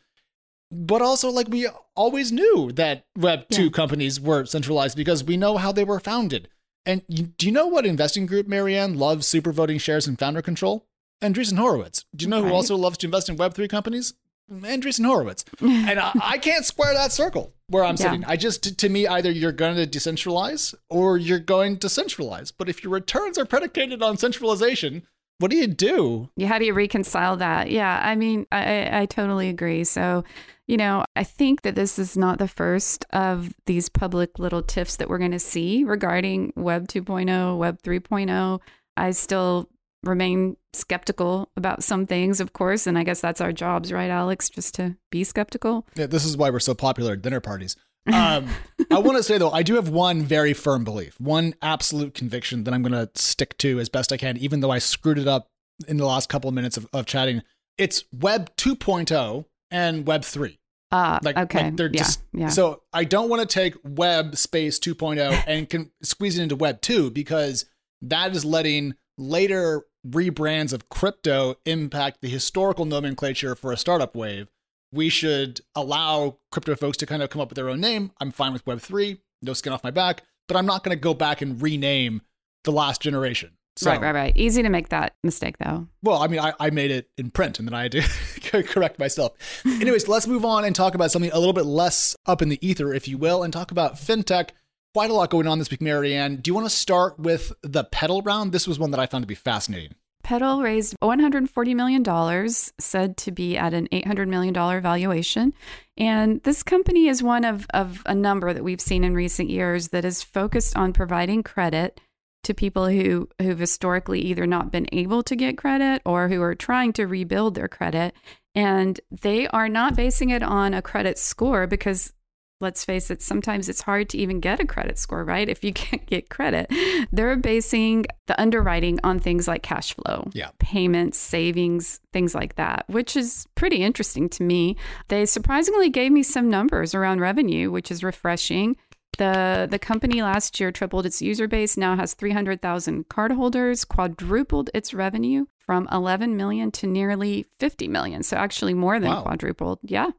but 0.72 1.02
also 1.02 1.30
like 1.30 1.48
we 1.48 1.68
always 1.96 2.32
knew 2.32 2.72
that 2.74 3.06
web 3.18 3.48
2 3.50 3.66
yeah. 3.66 3.70
companies 3.70 4.20
were 4.20 4.46
centralized 4.46 4.96
because 4.96 5.24
we 5.24 5.38
know 5.38 5.58
how 5.58 5.72
they 5.72 5.84
were 5.84 6.00
founded. 6.00 6.50
And 6.86 7.02
you, 7.08 7.24
do 7.24 7.46
you 7.46 7.52
know 7.52 7.68
what 7.68 7.86
investing 7.86 8.26
group 8.26 8.48
mary 8.48 8.78
ann 8.78 8.98
loves 8.98 9.28
super 9.28 9.52
voting 9.52 9.78
shares 9.78 10.08
and 10.08 10.18
founder 10.18 10.42
control? 10.42 10.86
Andreessen 11.22 11.58
horowitz. 11.58 12.06
Do 12.16 12.24
you 12.24 12.30
know 12.30 12.42
right. 12.42 12.50
who 12.50 12.56
also 12.56 12.76
loves 12.78 12.98
to 13.00 13.08
invest 13.08 13.30
in 13.30 13.38
web3 13.38 13.70
companies? 13.70 14.14
Andreessen 14.52 15.06
horowitz. 15.06 15.46
And 15.62 16.00
I, 16.00 16.12
I, 16.22 16.38
can't 16.38 16.66
square 16.66 16.94
that 16.94 17.12
circle 17.12 17.54
where 17.68 17.84
i'm 17.84 17.96
yeah. 17.96 18.04
sitting. 18.04 18.26
I 18.26 18.36
just 18.36 18.64
to, 18.64 18.76
to 18.76 18.90
me 18.90 19.08
either 19.08 19.30
you're 19.30 19.52
going 19.52 19.76
to 19.76 19.86
decentralize 19.86 20.74
or 20.90 21.18
you're 21.18 21.40
going 21.40 21.78
to 21.80 21.90
centralize. 21.90 22.52
But 22.52 22.70
if 22.70 22.84
your 22.84 22.94
returns 22.94 23.38
are 23.38 23.46
predicated 23.46 24.02
on 24.02 24.18
centralization 24.18 25.04
what 25.39 25.51
do 25.51 25.58
you 25.58 25.67
do? 25.67 26.29
Yeah, 26.36 26.48
how 26.48 26.60
do 26.60 26.65
you 26.65 26.74
reconcile 26.74 27.38
that? 27.38 27.72
Yeah, 27.72 28.01
I 28.03 28.15
mean, 28.15 28.46
I, 28.51 29.01
I 29.01 29.05
totally 29.05 29.50
agree. 29.50 29.86
So, 29.86 30.24
you 30.67 30.77
know, 30.77 31.05
I 31.15 31.24
think 31.24 31.62
that 31.62 31.75
this 31.75 31.98
is 31.98 32.17
not 32.17 32.39
the 32.39 32.48
first 32.48 33.05
of 33.12 33.53
these 33.65 33.89
public 33.89 34.38
little 34.38 34.62
tiffs 34.62 34.98
that 34.98 35.10
we're 35.10 35.17
going 35.17 35.31
to 35.31 35.39
see 35.39 35.84
regarding 35.84 36.53
Web 36.55 36.88
2.0, 36.88 37.58
Web 37.58 37.81
3.0. 37.81 38.60
I 38.98 39.12
still 39.12 39.69
remain 40.03 40.58
skeptical 40.74 41.50
about 41.58 41.84
some 41.84 42.05
things, 42.05 42.39
of 42.39 42.53
course. 42.53 42.86
And 42.86 42.98
I 42.98 43.03
guess 43.03 43.22
that's 43.22 43.41
our 43.41 43.53
jobs, 43.53 43.91
right, 43.91 44.10
Alex? 44.10 44.50
Just 44.50 44.75
to 44.75 44.98
be 45.10 45.24
skeptical. 45.24 45.88
Yeah, 45.96 46.08
this 46.08 46.25
is 46.25 46.36
why 46.38 46.50
we're 46.50 46.60
so 46.60 46.75
popular 46.75 47.13
at 47.13 47.22
dinner 47.22 47.39
parties. 47.39 47.75
Um, 48.08 48.48
I 48.91 49.00
want 49.00 49.18
to 49.18 49.24
say 49.24 49.38
though, 49.38 49.51
I 49.51 49.63
do 49.63 49.75
have 49.75 49.89
one 49.89 50.24
very 50.24 50.53
firm 50.53 50.84
belief, 50.84 51.20
one 51.20 51.53
absolute 51.62 52.13
conviction 52.13 52.63
that 52.63 52.74
I'm 52.74 52.82
going 52.82 52.94
to 52.94 53.10
stick 53.20 53.58
to 53.60 53.79
as 53.79 53.89
best 53.89 54.12
I 54.12 54.18
can, 54.18 54.38
even 54.38 54.62
though 54.62 54.72
I 54.72 54.79
screwed 54.79 55.20
it 55.20 55.27
up 55.27 55.50
in 55.88 55.98
the 55.98 56.06
last 56.06 56.29
couple 56.29 56.48
of 56.48 56.53
minutes 56.53 56.77
of, 56.77 56.88
of 56.94 57.06
chatting. 57.06 57.44
It's 57.77 58.03
Web 58.12 58.56
2.0 58.58 59.46
and 59.72 60.08
Web 60.08 60.24
3. 60.24 60.60
Uh, 60.91 61.20
like, 61.22 61.38
okay. 61.38 61.65
Like 61.65 61.77
they're 61.77 61.89
yeah, 61.91 61.98
just, 62.00 62.24
yeah. 62.34 62.50
So 62.50 62.82
I 62.91 63.03
don't 63.03 63.29
want 63.29 63.48
to 63.48 63.48
take 63.48 63.75
Web 63.84 64.36
space 64.36 64.79
2.0 64.79 65.44
and 65.48 65.70
can 65.70 65.91
squeeze 66.01 66.38
it 66.38 66.44
into 66.44 66.56
Web 66.56 66.82
2 66.82 67.12
because 67.12 67.65
that 68.01 68.36
is 68.36 68.44
letting 68.44 68.96
later 69.18 69.84
rebrands 70.08 70.74
of 70.74 70.89
crypto 70.89 71.56
impact 71.65 72.22
the 72.22 72.29
historical 72.29 72.86
nomenclature 72.86 73.53
for 73.56 73.72
a 73.72 73.77
startup 73.77 74.15
wave 74.15 74.48
we 74.91 75.10
should 75.10 75.62
allow 75.75 76.38
crypto 76.51 76.75
folks 76.75 76.98
to 76.98 77.05
kind 77.05 77.22
of 77.22 77.29
come 77.29 77.41
up 77.41 77.50
with 77.50 77.55
their 77.55 77.69
own 77.69 77.79
name. 77.79 78.12
I'm 78.19 78.31
fine 78.31 78.53
with 78.53 78.65
Web3, 78.65 79.19
no 79.41 79.53
skin 79.53 79.74
off 79.74 79.84
my 79.84 79.91
back, 79.91 80.24
but 80.48 80.58
I'm 80.58 80.65
not 80.65 80.84
going 80.84 80.96
to 80.96 81.01
go 81.01 81.13
back 81.13 81.41
and 81.41 81.62
rename 81.62 82.22
the 82.63 82.72
last 82.72 83.01
generation. 83.01 83.51
So, 83.75 83.91
right, 83.91 84.01
right, 84.01 84.13
right. 84.13 84.34
Easy 84.36 84.62
to 84.62 84.69
make 84.69 84.89
that 84.89 85.13
mistake, 85.24 85.58
though. 85.58 85.88
Well, 86.03 86.17
I 86.22 86.27
mean, 86.27 86.41
I, 86.41 86.53
I 86.60 86.69
made 86.69 86.91
it 86.91 87.10
in 87.17 87.31
print 87.31 87.60
and 87.60 87.67
then 87.67 87.74
I 87.74 87.84
had 87.84 87.91
to 87.93 88.63
correct 88.63 89.00
myself. 89.00 89.38
Anyways, 89.65 90.10
let's 90.10 90.27
move 90.27 90.43
on 90.43 90.65
and 90.65 90.75
talk 90.75 90.96
about 90.96 91.12
something 91.12 91.31
a 91.31 91.39
little 91.39 91.53
bit 91.53 91.65
less 91.65 92.13
up 92.25 92.41
in 92.41 92.50
the 92.50 92.60
ether, 92.67 92.93
if 92.93 93.08
you 93.08 93.17
will, 93.17 93.41
and 93.41 93.53
talk 93.53 93.72
about 93.72 93.96
fintech. 93.96 94.50
Quite 94.93 95.12
a 95.12 95.13
lot 95.13 95.29
going 95.29 95.48
on 95.48 95.60
this 95.60 95.72
week, 95.72 95.81
Mary 95.81 96.13
Ann. 96.13 96.38
Do 96.38 96.50
you 96.50 96.55
want 96.55 96.65
to 96.65 96.75
start 96.75 97.19
with 97.19 97.53
the 97.62 97.86
Petal 97.86 98.22
round? 98.22 98.51
This 98.51 98.67
was 98.67 98.77
one 98.77 98.91
that 98.91 99.00
I 99.00 99.05
found 99.05 99.24
to 99.24 99.27
be 99.27 99.36
fascinating. 99.36 99.96
Petal 100.29 100.62
raised 100.62 100.95
$140 101.01 101.75
million, 101.75 102.50
said 102.79 103.17
to 103.17 103.31
be 103.31 103.57
at 103.57 103.74
an 103.74 103.88
$800 103.88 104.27
million 104.27 104.53
valuation. 104.53 105.55
And 105.98 106.39
this 106.43 106.62
company 106.62 107.07
is 107.07 107.24
one 107.24 107.43
of, 107.43 107.65
of 107.74 108.03
a 108.05 108.13
number 108.13 108.53
that 108.53 108.63
we've 108.63 108.79
seen 108.79 109.03
in 109.03 109.15
recent 109.15 109.50
years 109.50 109.88
that 109.88 110.05
is 110.05 110.21
focused 110.21 110.77
on 110.77 110.93
providing 110.93 111.41
credit 111.41 112.00
to 112.43 112.53
people 112.53 112.88
who, 112.88 113.27
who've 113.41 113.57
historically 113.57 114.21
either 114.21 114.45
not 114.45 114.71
been 114.71 114.86
able 114.91 115.24
to 115.24 115.36
get 115.36 115.57
credit 115.57 116.00
or 116.05 116.29
who 116.29 116.43
are 116.43 116.53
trying 116.53 116.93
to 116.93 117.07
rebuild 117.07 117.55
their 117.55 117.67
credit. 117.67 118.13
And 118.53 119.00
they 119.09 119.48
are 119.48 119.67
not 119.67 119.95
basing 119.95 120.29
it 120.29 120.43
on 120.43 120.75
a 120.75 120.83
credit 120.83 121.17
score 121.17 121.65
because 121.65 122.13
let's 122.62 122.84
face 122.84 123.10
it, 123.10 123.22
sometimes 123.22 123.70
it's 123.70 123.82
hard 123.82 124.10
to 124.10 124.18
even 124.18 124.39
get 124.39 124.60
a 124.60 124.66
credit 124.66 124.98
score, 124.98 125.24
right? 125.24 125.48
If 125.48 125.63
you 125.63 125.74
can't 125.74 126.06
get 126.06 126.30
credit, 126.30 126.72
they're 127.12 127.36
basing 127.38 128.06
the 128.28 128.39
underwriting 128.39 129.00
on 129.04 129.20
things 129.20 129.48
like 129.48 129.63
cash 129.63 129.94
flow, 129.94 130.30
yeah. 130.34 130.50
payments, 130.60 131.18
savings, 131.18 132.00
things 132.12 132.36
like 132.36 132.56
that, 132.56 132.86
which 132.88 133.16
is 133.16 133.48
pretty 133.56 133.78
interesting 133.78 134.30
to 134.30 134.44
me. 134.44 134.75
They 135.08 135.25
surprisingly 135.25 135.89
gave 135.89 136.12
me 136.12 136.24
some 136.24 136.50
numbers 136.50 136.94
around 136.94 137.22
revenue, 137.22 137.72
which 137.72 137.92
is 137.92 138.04
refreshing. 138.04 138.75
The, 139.18 139.68
the 139.70 139.80
company 139.80 140.22
last 140.22 140.60
year 140.60 140.72
tripled 140.72 141.06
its 141.06 141.22
user 141.22 141.48
base, 141.48 141.75
now 141.75 141.96
has 141.96 142.13
300,000 142.13 143.10
cardholders, 143.10 143.86
quadrupled 143.86 144.70
its 144.74 144.94
revenue 144.94 145.46
from 145.58 145.89
11 145.92 146.38
million 146.38 146.72
to 146.72 146.88
nearly 146.88 147.46
50 147.60 147.89
million. 147.89 148.24
So 148.24 148.38
actually 148.38 148.74
more 148.74 149.00
than 149.00 149.10
wow. 149.10 149.22
quadrupled. 149.22 149.80
Yeah 149.84 150.12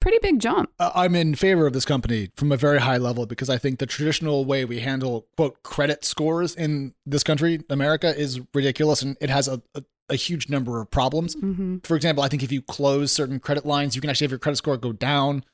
pretty 0.00 0.18
big 0.20 0.40
jump. 0.40 0.70
I'm 0.78 1.14
in 1.14 1.34
favor 1.34 1.66
of 1.66 1.72
this 1.72 1.84
company 1.84 2.30
from 2.36 2.52
a 2.52 2.56
very 2.56 2.80
high 2.80 2.98
level 2.98 3.26
because 3.26 3.50
I 3.50 3.58
think 3.58 3.78
the 3.78 3.86
traditional 3.86 4.44
way 4.44 4.64
we 4.64 4.80
handle 4.80 5.26
quote 5.36 5.62
credit 5.62 6.04
scores 6.04 6.54
in 6.54 6.94
this 7.04 7.22
country, 7.22 7.62
America, 7.70 8.16
is 8.16 8.40
ridiculous 8.54 9.02
and 9.02 9.16
it 9.20 9.30
has 9.30 9.48
a, 9.48 9.62
a, 9.74 9.82
a 10.08 10.16
huge 10.16 10.48
number 10.48 10.80
of 10.80 10.90
problems. 10.90 11.34
Mm-hmm. 11.36 11.78
For 11.84 11.96
example, 11.96 12.22
I 12.22 12.28
think 12.28 12.42
if 12.42 12.52
you 12.52 12.62
close 12.62 13.12
certain 13.12 13.40
credit 13.40 13.66
lines, 13.66 13.94
you 13.94 14.00
can 14.00 14.10
actually 14.10 14.26
have 14.26 14.32
your 14.32 14.38
credit 14.38 14.56
score 14.56 14.76
go 14.76 14.92
down, 14.92 15.44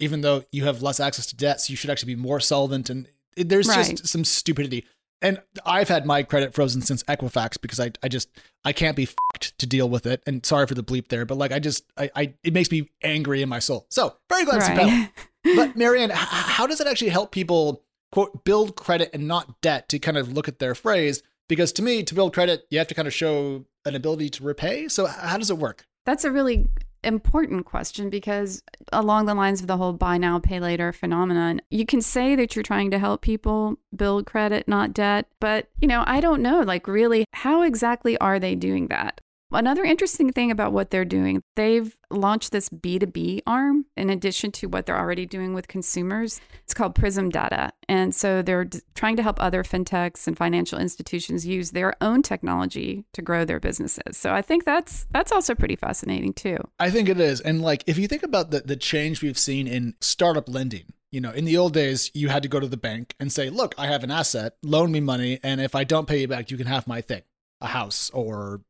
even 0.00 0.22
though 0.22 0.44
you 0.52 0.64
have 0.64 0.82
less 0.82 1.00
access 1.00 1.26
to 1.26 1.36
debt. 1.36 1.60
So 1.60 1.70
you 1.70 1.76
should 1.76 1.90
actually 1.90 2.14
be 2.14 2.20
more 2.20 2.40
solvent. 2.40 2.88
And 2.88 3.08
there's 3.36 3.68
right. 3.68 3.88
just 3.88 4.06
some 4.06 4.24
stupidity 4.24 4.84
and 5.20 5.40
I've 5.64 5.88
had 5.88 6.06
my 6.06 6.22
credit 6.22 6.54
frozen 6.54 6.82
since 6.82 7.02
Equifax 7.04 7.60
because 7.60 7.80
I 7.80 7.90
I 8.02 8.08
just 8.08 8.28
I 8.64 8.72
can't 8.72 8.96
be 8.96 9.06
fucked 9.06 9.58
to 9.58 9.66
deal 9.66 9.88
with 9.88 10.06
it. 10.06 10.22
And 10.26 10.44
sorry 10.44 10.66
for 10.66 10.74
the 10.74 10.84
bleep 10.84 11.08
there, 11.08 11.24
but 11.24 11.38
like 11.38 11.52
I 11.52 11.58
just 11.58 11.84
I, 11.96 12.10
I 12.14 12.34
it 12.42 12.52
makes 12.52 12.70
me 12.70 12.90
angry 13.02 13.42
in 13.42 13.48
my 13.48 13.58
soul. 13.58 13.86
So 13.90 14.16
very 14.28 14.44
glad 14.44 14.62
right. 14.62 15.10
to 15.44 15.56
But 15.56 15.76
Mary 15.76 16.02
Ann, 16.02 16.10
how 16.12 16.66
does 16.66 16.80
it 16.80 16.86
actually 16.86 17.10
help 17.10 17.32
people 17.32 17.84
quote 18.12 18.44
build 18.44 18.76
credit 18.76 19.10
and 19.12 19.28
not 19.28 19.60
debt 19.60 19.88
to 19.90 19.98
kind 19.98 20.16
of 20.16 20.32
look 20.32 20.48
at 20.48 20.58
their 20.58 20.74
phrase? 20.74 21.22
Because 21.48 21.72
to 21.72 21.82
me, 21.82 22.02
to 22.02 22.14
build 22.14 22.34
credit, 22.34 22.66
you 22.70 22.78
have 22.78 22.88
to 22.88 22.94
kind 22.94 23.08
of 23.08 23.14
show 23.14 23.64
an 23.84 23.94
ability 23.94 24.28
to 24.30 24.44
repay. 24.44 24.88
So 24.88 25.06
how 25.06 25.38
does 25.38 25.50
it 25.50 25.56
work? 25.56 25.86
That's 26.04 26.24
a 26.24 26.30
really 26.30 26.68
important 27.04 27.64
question 27.64 28.10
because 28.10 28.62
along 28.92 29.26
the 29.26 29.34
lines 29.34 29.60
of 29.60 29.66
the 29.66 29.76
whole 29.76 29.92
buy 29.92 30.18
now 30.18 30.38
pay 30.38 30.58
later 30.58 30.92
phenomenon 30.92 31.60
you 31.70 31.86
can 31.86 32.00
say 32.00 32.34
that 32.34 32.56
you're 32.56 32.62
trying 32.62 32.90
to 32.90 32.98
help 32.98 33.20
people 33.20 33.76
build 33.94 34.26
credit 34.26 34.66
not 34.66 34.92
debt 34.92 35.26
but 35.38 35.68
you 35.80 35.86
know 35.86 36.02
i 36.06 36.20
don't 36.20 36.42
know 36.42 36.60
like 36.60 36.88
really 36.88 37.24
how 37.32 37.62
exactly 37.62 38.18
are 38.18 38.40
they 38.40 38.54
doing 38.54 38.88
that 38.88 39.20
Another 39.50 39.82
interesting 39.82 40.30
thing 40.30 40.50
about 40.50 40.72
what 40.72 40.90
they're 40.90 41.06
doing, 41.06 41.42
they've 41.56 41.96
launched 42.10 42.52
this 42.52 42.68
B2B 42.68 43.40
arm 43.46 43.86
in 43.96 44.10
addition 44.10 44.52
to 44.52 44.66
what 44.66 44.84
they're 44.84 44.98
already 44.98 45.24
doing 45.24 45.54
with 45.54 45.68
consumers. 45.68 46.38
It's 46.64 46.74
called 46.74 46.94
Prism 46.94 47.30
Data. 47.30 47.72
And 47.88 48.14
so 48.14 48.42
they're 48.42 48.66
d- 48.66 48.80
trying 48.94 49.16
to 49.16 49.22
help 49.22 49.42
other 49.42 49.64
fintechs 49.64 50.26
and 50.26 50.36
financial 50.36 50.78
institutions 50.78 51.46
use 51.46 51.70
their 51.70 51.94
own 52.02 52.22
technology 52.22 53.06
to 53.14 53.22
grow 53.22 53.46
their 53.46 53.58
businesses. 53.58 54.18
So 54.18 54.34
I 54.34 54.42
think 54.42 54.66
that's 54.66 55.06
that's 55.12 55.32
also 55.32 55.54
pretty 55.54 55.76
fascinating 55.76 56.34
too. 56.34 56.58
I 56.78 56.90
think 56.90 57.08
it 57.08 57.18
is. 57.18 57.40
And 57.40 57.62
like 57.62 57.84
if 57.86 57.96
you 57.96 58.06
think 58.06 58.22
about 58.22 58.50
the 58.50 58.60
the 58.60 58.76
change 58.76 59.22
we've 59.22 59.38
seen 59.38 59.66
in 59.66 59.94
startup 60.02 60.48
lending, 60.48 60.92
you 61.10 61.22
know, 61.22 61.30
in 61.30 61.46
the 61.46 61.56
old 61.56 61.72
days, 61.72 62.10
you 62.12 62.28
had 62.28 62.42
to 62.42 62.50
go 62.50 62.60
to 62.60 62.68
the 62.68 62.76
bank 62.76 63.14
and 63.18 63.32
say, 63.32 63.48
"Look, 63.48 63.74
I 63.78 63.86
have 63.86 64.04
an 64.04 64.10
asset, 64.10 64.56
loan 64.62 64.92
me 64.92 65.00
money, 65.00 65.40
and 65.42 65.58
if 65.58 65.74
I 65.74 65.84
don't 65.84 66.06
pay 66.06 66.20
you 66.20 66.28
back, 66.28 66.50
you 66.50 66.58
can 66.58 66.66
have 66.66 66.86
my 66.86 67.00
thing." 67.00 67.22
a 67.60 67.66
house 67.66 68.10
or 68.10 68.60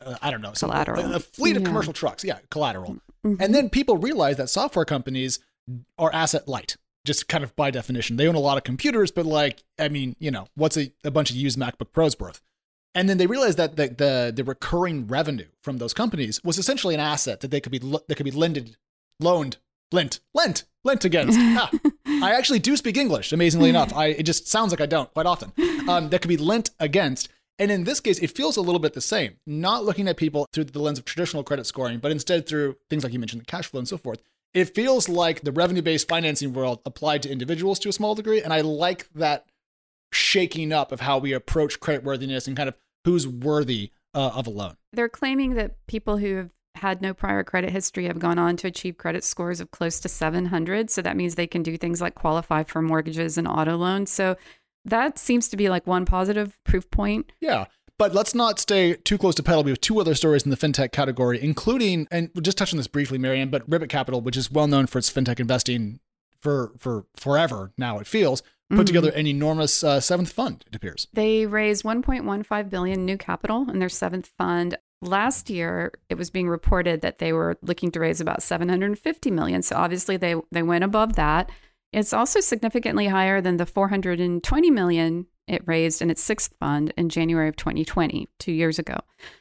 uh, 0.00 0.16
I 0.22 0.30
don't 0.30 0.40
know, 0.40 0.52
collateral. 0.52 1.12
A, 1.12 1.16
a 1.16 1.20
fleet 1.20 1.56
of 1.56 1.64
commercial 1.64 1.92
trucks. 1.92 2.24
Yeah, 2.24 2.38
collateral. 2.50 2.98
Mm-hmm. 3.24 3.42
And 3.42 3.54
then 3.54 3.70
people 3.70 3.96
realize 3.96 4.36
that 4.36 4.48
software 4.48 4.84
companies 4.84 5.40
are 5.98 6.12
asset 6.12 6.48
light, 6.48 6.76
just 7.04 7.28
kind 7.28 7.44
of 7.44 7.54
by 7.56 7.70
definition. 7.70 8.16
They 8.16 8.28
own 8.28 8.34
a 8.34 8.40
lot 8.40 8.58
of 8.58 8.64
computers, 8.64 9.10
but 9.10 9.26
like, 9.26 9.62
I 9.78 9.88
mean, 9.88 10.16
you 10.18 10.30
know, 10.30 10.46
what's 10.54 10.76
a, 10.76 10.92
a 11.04 11.10
bunch 11.10 11.30
of 11.30 11.36
used 11.36 11.58
MacBook 11.58 11.92
Pros 11.92 12.18
worth? 12.18 12.40
And 12.94 13.08
then 13.08 13.18
they 13.18 13.26
realized 13.26 13.58
that 13.58 13.76
the, 13.76 13.88
the, 13.88 14.32
the 14.34 14.44
recurring 14.44 15.06
revenue 15.06 15.46
from 15.62 15.78
those 15.78 15.92
companies 15.92 16.42
was 16.42 16.58
essentially 16.58 16.94
an 16.94 17.00
asset 17.00 17.40
that 17.40 17.50
they 17.50 17.60
could 17.60 17.72
be 17.72 17.78
that 17.78 18.14
could 18.16 18.24
be 18.24 18.30
lended, 18.30 18.76
loaned, 19.20 19.58
lent, 19.92 20.20
lent, 20.34 20.64
lent 20.84 21.04
against. 21.04 21.38
ah, 21.42 21.70
I 22.06 22.32
actually 22.32 22.58
do 22.58 22.76
speak 22.76 22.96
English, 22.96 23.32
amazingly 23.32 23.68
enough. 23.68 23.94
I 23.94 24.06
it 24.06 24.24
just 24.24 24.48
sounds 24.48 24.72
like 24.72 24.80
I 24.80 24.86
don't 24.86 25.12
quite 25.12 25.26
often. 25.26 25.52
Um, 25.88 26.10
that 26.10 26.20
could 26.20 26.28
be 26.28 26.36
lent 26.36 26.68
against 26.78 27.30
and 27.58 27.70
in 27.70 27.84
this 27.84 28.00
case, 28.00 28.18
it 28.18 28.30
feels 28.30 28.56
a 28.56 28.60
little 28.60 28.78
bit 28.78 28.92
the 28.92 29.00
same, 29.00 29.36
not 29.46 29.84
looking 29.84 30.08
at 30.08 30.16
people 30.16 30.46
through 30.52 30.64
the 30.64 30.78
lens 30.78 30.98
of 30.98 31.04
traditional 31.04 31.42
credit 31.42 31.66
scoring, 31.66 31.98
but 31.98 32.12
instead 32.12 32.46
through 32.46 32.76
things 32.88 33.02
like 33.02 33.12
you 33.12 33.18
mentioned, 33.18 33.42
the 33.42 33.46
cash 33.46 33.66
flow 33.66 33.78
and 33.78 33.88
so 33.88 33.98
forth. 33.98 34.22
It 34.54 34.74
feels 34.74 35.08
like 35.08 35.42
the 35.42 35.52
revenue 35.52 35.82
based 35.82 36.08
financing 36.08 36.52
world 36.52 36.80
applied 36.86 37.22
to 37.22 37.30
individuals 37.30 37.78
to 37.80 37.88
a 37.88 37.92
small 37.92 38.14
degree. 38.14 38.42
And 38.42 38.52
I 38.52 38.62
like 38.62 39.08
that 39.14 39.46
shaking 40.12 40.72
up 40.72 40.90
of 40.92 41.00
how 41.00 41.18
we 41.18 41.32
approach 41.32 41.80
creditworthiness 41.80 42.46
and 42.46 42.56
kind 42.56 42.68
of 42.68 42.74
who's 43.04 43.26
worthy 43.26 43.90
uh, 44.14 44.30
of 44.34 44.46
a 44.46 44.50
loan. 44.50 44.76
They're 44.92 45.08
claiming 45.08 45.54
that 45.54 45.86
people 45.86 46.16
who 46.16 46.36
have 46.36 46.50
had 46.78 47.02
no 47.02 47.12
prior 47.12 47.44
credit 47.44 47.70
history 47.70 48.06
have 48.06 48.18
gone 48.18 48.38
on 48.38 48.56
to 48.56 48.68
achieve 48.68 48.96
credit 48.96 49.24
scores 49.24 49.60
of 49.60 49.70
close 49.70 50.00
to 50.00 50.08
700. 50.08 50.90
So 50.90 51.02
that 51.02 51.16
means 51.16 51.34
they 51.34 51.46
can 51.46 51.62
do 51.62 51.76
things 51.76 52.00
like 52.00 52.14
qualify 52.14 52.62
for 52.62 52.80
mortgages 52.80 53.36
and 53.36 53.46
auto 53.46 53.76
loans. 53.76 54.10
So 54.10 54.36
that 54.88 55.18
seems 55.18 55.48
to 55.48 55.56
be 55.56 55.68
like 55.68 55.86
one 55.86 56.04
positive 56.04 56.58
proof 56.64 56.90
point. 56.90 57.32
Yeah. 57.40 57.66
But 57.98 58.14
let's 58.14 58.32
not 58.32 58.60
stay 58.60 58.94
too 58.94 59.18
close 59.18 59.34
to 59.36 59.42
Petal. 59.42 59.64
We 59.64 59.72
have 59.72 59.80
two 59.80 60.00
other 60.00 60.14
stories 60.14 60.44
in 60.44 60.50
the 60.50 60.56
fintech 60.56 60.92
category, 60.92 61.42
including, 61.42 62.06
and 62.12 62.30
we'll 62.32 62.42
just 62.42 62.56
touch 62.56 62.72
on 62.72 62.76
this 62.76 62.86
briefly, 62.86 63.18
Mary 63.18 63.40
Ann, 63.40 63.50
but 63.50 63.68
Ribbit 63.68 63.90
Capital, 63.90 64.20
which 64.20 64.36
is 64.36 64.52
well 64.52 64.68
known 64.68 64.86
for 64.86 64.98
its 64.98 65.10
fintech 65.10 65.40
investing 65.40 65.98
for 66.40 66.72
for 66.78 67.06
forever 67.16 67.72
now, 67.76 67.98
it 67.98 68.06
feels, 68.06 68.42
put 68.70 68.76
mm-hmm. 68.76 68.84
together 68.84 69.10
an 69.10 69.26
enormous 69.26 69.82
uh, 69.82 70.00
seventh 70.00 70.32
fund, 70.32 70.64
it 70.68 70.76
appears. 70.76 71.08
They 71.12 71.46
raised 71.46 71.84
1.15 71.84 72.70
billion 72.70 73.04
new 73.04 73.16
capital 73.16 73.68
in 73.70 73.78
their 73.78 73.88
seventh 73.88 74.30
fund. 74.38 74.76
Last 75.00 75.48
year, 75.48 75.92
it 76.08 76.16
was 76.16 76.30
being 76.30 76.48
reported 76.48 77.00
that 77.00 77.18
they 77.18 77.32
were 77.32 77.56
looking 77.62 77.90
to 77.92 78.00
raise 78.00 78.20
about 78.20 78.42
750 78.42 79.30
million. 79.30 79.62
So 79.62 79.76
obviously, 79.76 80.16
they 80.16 80.34
they 80.50 80.62
went 80.62 80.84
above 80.84 81.14
that. 81.14 81.50
It's 81.92 82.12
also 82.12 82.40
significantly 82.40 83.06
higher 83.06 83.40
than 83.40 83.56
the 83.56 83.66
420 83.66 84.70
million 84.70 85.26
it 85.48 85.62
raised 85.66 86.02
in 86.02 86.10
its 86.10 86.22
sixth 86.22 86.54
fund 86.60 86.92
in 86.96 87.08
January 87.08 87.48
of 87.48 87.56
2020, 87.56 88.28
two 88.38 88.52
years 88.52 88.78
ago. 88.78 88.96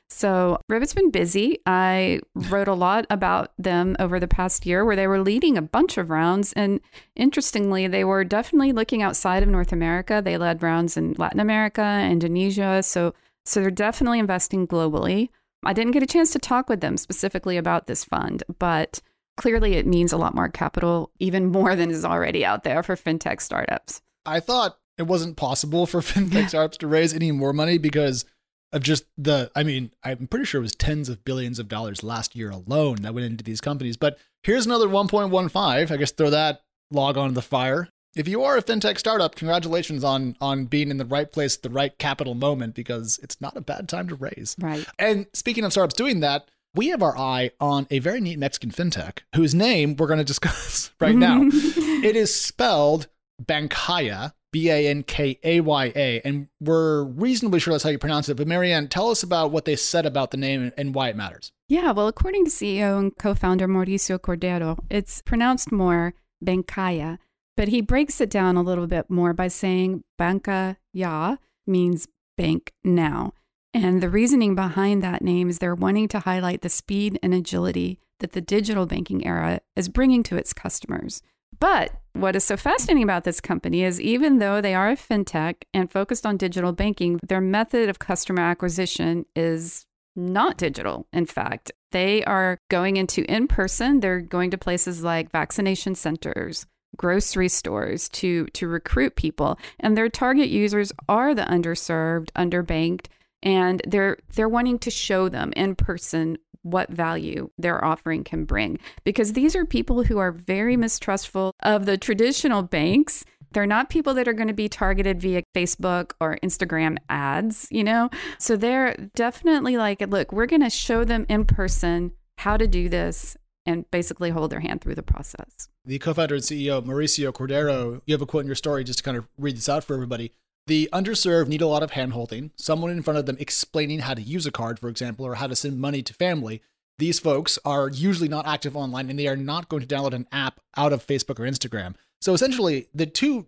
So 0.10 0.58
Ribbit's 0.70 0.94
been 0.94 1.12
busy. 1.12 1.60
I 1.66 2.22
wrote 2.34 2.70
a 2.70 2.74
lot 2.74 3.06
about 3.10 3.52
them 3.58 3.98
over 4.00 4.20
the 4.20 4.28
past 4.28 4.66
year 4.66 4.86
where 4.86 4.96
they 4.96 5.08
were 5.08 5.22
leading 5.22 5.58
a 5.58 5.62
bunch 5.62 5.98
of 5.98 6.10
rounds. 6.10 6.54
And 6.54 6.80
interestingly, 7.16 7.88
they 7.88 8.06
were 8.06 8.24
definitely 8.24 8.72
looking 8.72 9.02
outside 9.02 9.44
of 9.44 9.50
North 9.50 9.74
America. 9.74 10.22
They 10.24 10.38
led 10.38 10.64
rounds 10.64 10.96
in 10.96 11.14
Latin 11.18 11.42
America, 11.42 12.08
Indonesia. 12.10 12.82
So 12.84 13.14
So 13.46 13.62
they're 13.62 13.72
definitely 13.72 14.20
investing 14.20 14.68
globally. 14.68 15.30
I 15.66 15.74
didn't 15.74 15.92
get 15.92 16.04
a 16.04 16.08
chance 16.08 16.32
to 16.32 16.40
talk 16.40 16.70
with 16.70 16.82
them 16.82 16.98
specifically 16.98 17.58
about 17.58 17.88
this 17.88 18.04
fund, 18.04 18.44
but 18.60 19.02
clearly 19.38 19.76
it 19.76 19.88
means 19.88 20.12
a 20.12 20.18
lot 20.18 20.36
more 20.36 20.50
capital, 20.50 21.12
even 21.20 21.46
more 21.48 21.76
than 21.76 21.90
is 21.90 22.04
already 22.04 22.44
out 22.44 22.64
there 22.64 22.84
for 22.84 22.96
fintech 22.96 23.40
startups. 23.40 24.02
I 24.26 24.42
thought 24.42 24.78
it 24.98 25.04
wasn't 25.04 25.38
possible 25.38 25.86
for 25.86 26.02
fintech 26.02 26.48
startups 26.50 26.78
to 26.80 26.88
raise 26.88 27.14
any 27.14 27.32
more 27.32 27.54
money 27.54 27.78
because 27.78 28.26
of 28.74 28.84
just 28.84 29.06
the 29.18 29.50
I 29.56 29.64
mean, 29.64 29.92
I'm 30.04 30.28
pretty 30.28 30.46
sure 30.46 30.60
it 30.60 30.64
was 30.64 30.76
tens 30.76 31.08
of 31.08 31.24
billions 31.24 31.60
of 31.60 31.70
dollars 31.70 32.04
last 32.04 32.36
year 32.36 32.50
alone 32.50 32.98
that 33.04 33.14
went 33.14 33.26
into 33.26 33.44
these 33.44 33.62
companies. 33.62 33.96
But 33.96 34.18
here's 34.44 34.66
another 34.66 34.88
1.15. 34.88 35.92
I 35.92 35.98
guess 35.98 36.12
throw 36.12 36.30
that 36.32 36.64
log 36.92 37.18
on 37.18 37.34
the 37.34 37.42
fire. 37.42 37.88
If 38.16 38.28
you 38.28 38.44
are 38.44 38.58
a 38.58 38.64
fintech 38.64 38.98
startup, 38.98 39.36
congratulations 39.36 40.04
on 40.04 40.36
on 40.42 40.66
being 40.66 40.90
in 40.90 40.98
the 40.98 41.06
right 41.06 41.32
place 41.32 41.56
at 41.56 41.64
the 41.64 41.70
right 41.70 41.98
capital 41.98 42.34
moment 42.34 42.74
because 42.74 43.20
it's 43.22 43.40
not 43.40 43.56
a 43.56 43.62
bad 43.62 43.88
time 43.88 44.10
to 44.10 44.16
raise. 44.16 44.56
Right. 44.60 44.86
And 44.98 45.28
speaking 45.34 45.64
of 45.64 45.72
startups 45.72 45.96
doing 45.96 46.22
that, 46.22 46.50
we 46.76 46.90
have 46.90 47.02
our 47.02 47.18
eye 47.18 47.52
on 47.60 47.88
a 47.90 48.00
very 48.00 48.22
neat 48.22 48.40
Mexican 48.40 48.72
fintech 48.72 49.20
whose 49.36 49.56
name 49.56 49.96
we're 49.96 50.08
going 50.08 50.20
to 50.20 50.24
discuss 50.24 50.92
right 51.00 51.16
now. 51.16 51.42
it 51.52 52.16
is 52.16 52.40
spelled 52.40 53.08
Bankaya, 53.44 54.34
B 54.52 54.70
A 54.70 54.88
N 54.88 55.04
K 55.04 55.40
A 55.44 55.62
Y 55.62 55.92
A, 55.96 56.22
and 56.22 56.48
we're 56.60 57.04
reasonably 57.04 57.60
sure 57.60 57.74
that's 57.74 57.84
how 57.84 57.90
you 57.90 57.98
pronounce 57.98 58.30
it. 58.30 58.38
But 58.38 58.48
Mary 58.48 58.72
Ann, 58.72 58.88
tell 58.88 59.10
us 59.10 59.24
about 59.24 59.52
what 59.52 59.66
they 59.66 59.76
said 59.76 60.06
about 60.06 60.32
the 60.32 60.38
name 60.38 60.72
and 60.78 60.96
why 60.96 61.10
it 61.10 61.16
matters. 61.16 61.52
Yeah, 61.70 61.92
well, 61.92 62.08
according 62.08 62.46
to 62.46 62.52
CEO 62.52 62.98
and 62.98 63.16
co 63.18 63.34
founder 63.36 63.68
Mauricio 63.68 64.18
Cordero, 64.18 64.80
it's 64.90 65.22
pronounced 65.22 65.72
more 65.72 66.14
Bankaya, 66.44 67.18
but 67.56 67.68
he 67.68 67.82
breaks 67.82 68.22
it 68.22 68.30
down 68.30 68.56
a 68.56 68.62
little 68.62 68.88
bit 68.88 69.10
more 69.10 69.34
by 69.34 69.48
saying 69.48 70.04
Banca 70.18 70.78
Ya 70.94 71.38
means 71.66 72.08
bank 72.38 72.72
now. 72.84 73.34
And 73.78 74.02
the 74.02 74.10
reasoning 74.10 74.56
behind 74.56 75.04
that 75.04 75.22
name 75.22 75.50
is 75.50 75.60
they're 75.60 75.76
wanting 75.76 76.08
to 76.08 76.22
highlight 76.22 76.64
the 76.64 76.70
speed 76.70 77.20
and 77.22 77.32
agility 77.32 78.00
that 78.20 78.32
the 78.32 78.42
digital 78.42 78.88
banking 78.88 79.24
era 79.24 79.62
is 79.76 79.88
bringing 79.88 80.24
to 80.24 80.36
its 80.36 80.52
customers. 80.52 81.22
But 81.60 81.92
what 82.14 82.36
is 82.36 82.44
so 82.44 82.58
fascinating 82.58 83.04
about 83.04 83.24
this 83.24 83.40
company 83.40 83.84
is 83.84 84.02
even 84.02 84.40
though 84.40 84.62
they 84.62 84.74
are 84.74 84.90
a 84.90 84.96
fintech 84.96 85.58
and 85.76 85.92
focused 85.92 86.26
on 86.26 86.38
digital 86.38 86.72
banking, 86.72 87.20
their 87.22 87.40
method 87.40 87.88
of 87.88 88.00
customer 88.00 88.42
acquisition 88.42 89.28
is 89.36 89.86
not 90.16 90.58
digital. 90.58 91.06
In 91.14 91.28
fact, 91.28 91.72
they 91.92 92.24
are 92.24 92.58
going 92.72 92.98
into 92.98 93.32
in 93.32 93.48
person, 93.48 94.00
they're 94.00 94.22
going 94.22 94.50
to 94.50 94.58
places 94.58 95.04
like 95.04 95.32
vaccination 95.32 95.94
centers, 95.94 96.66
grocery 96.96 97.48
stores 97.48 98.10
to 98.10 98.48
to 98.48 98.68
recruit 98.68 99.16
people 99.16 99.60
and 99.80 99.96
their 99.96 100.10
target 100.10 100.50
users 100.50 100.92
are 101.08 101.36
the 101.36 101.44
underserved, 101.44 102.32
underbanked 102.32 103.06
and 103.44 103.82
they're 103.88 104.18
they're 104.36 104.50
wanting 104.50 104.80
to 104.80 104.92
show 104.92 105.30
them 105.30 105.54
in 105.56 105.76
person 105.76 106.38
what 106.64 106.90
value 106.90 107.50
their 107.58 107.84
offering 107.84 108.24
can 108.24 108.44
bring 108.44 108.78
because 109.04 109.34
these 109.34 109.56
are 109.56 109.66
people 109.66 110.04
who 110.04 110.18
are 110.18 110.32
very 110.32 110.76
mistrustful 110.76 111.54
of 111.62 111.86
the 111.86 111.98
traditional 111.98 112.62
banks 112.62 113.24
they're 113.52 113.66
not 113.66 113.90
people 113.90 114.14
that 114.16 114.28
are 114.28 114.34
going 114.34 114.50
to 114.50 114.54
be 114.54 114.70
targeted 114.70 115.22
via 115.22 115.42
Facebook 115.56 116.12
or 116.20 116.38
Instagram 116.44 116.98
ads, 117.10 117.68
you 117.72 117.84
know? 117.84 118.10
So 118.40 118.58
they're 118.58 118.96
definitely 119.16 119.78
like, 119.78 120.02
look, 120.02 120.32
we're 120.32 120.48
going 120.48 120.64
to 120.64 120.70
show 120.70 121.04
them 121.04 121.26
in 121.30 121.46
person 121.46 122.12
how 122.38 122.58
to 122.58 122.68
do 122.68 122.90
this 122.90 123.38
and 123.66 123.90
basically 123.92 124.30
hold 124.30 124.52
their 124.52 124.60
hand 124.60 124.82
through 124.82 124.96
the 124.96 125.04
process. 125.04 125.70
The 125.86 126.00
co 126.00 126.14
founder 126.14 126.36
and 126.36 126.44
CEO, 126.44 126.84
Mauricio 126.84 127.32
Cordero, 127.32 128.02
you 128.06 128.14
have 128.14 128.22
a 128.22 128.26
quote 128.26 128.42
in 128.42 128.48
your 128.48 128.56
story 128.56 128.84
just 128.84 129.00
to 129.00 129.04
kind 129.04 129.18
of 129.18 129.28
read 129.38 129.58
this 129.58 129.70
out 129.70 129.84
for 129.84 129.94
everybody. 129.94 130.34
The 130.68 130.90
underserved 130.92 131.48
need 131.48 131.62
a 131.62 131.68
lot 131.68 131.82
of 131.82 131.92
handholding, 131.92 132.52
someone 132.58 132.92
in 132.92 133.02
front 133.02 133.18
of 133.18 133.26
them 133.26 133.38
explaining 133.40 134.00
how 134.00 134.14
to 134.14 134.22
use 134.22 134.46
a 134.46 134.52
card, 134.52 134.80
for 134.80 134.90
example, 134.90 135.26
or 135.26 135.36
how 135.36 135.48
to 135.48 135.56
send 135.56 135.80
money 135.80 136.04
to 136.04 136.14
family. 136.14 136.62
These 137.00 137.20
folks 137.20 137.58
are 137.64 137.90
usually 137.90 138.28
not 138.28 138.46
active 138.46 138.76
online 138.76 139.10
and 139.10 139.18
they 139.18 139.28
are 139.28 139.38
not 139.38 139.70
going 139.70 139.86
to 139.86 139.96
download 139.96 140.14
an 140.14 140.28
app 140.32 140.60
out 140.76 140.92
of 140.92 141.08
Facebook 141.08 141.40
or 141.40 141.44
Instagram. 141.44 141.96
So 142.22 142.34
essentially, 142.34 142.90
the 142.94 143.06
two 143.06 143.48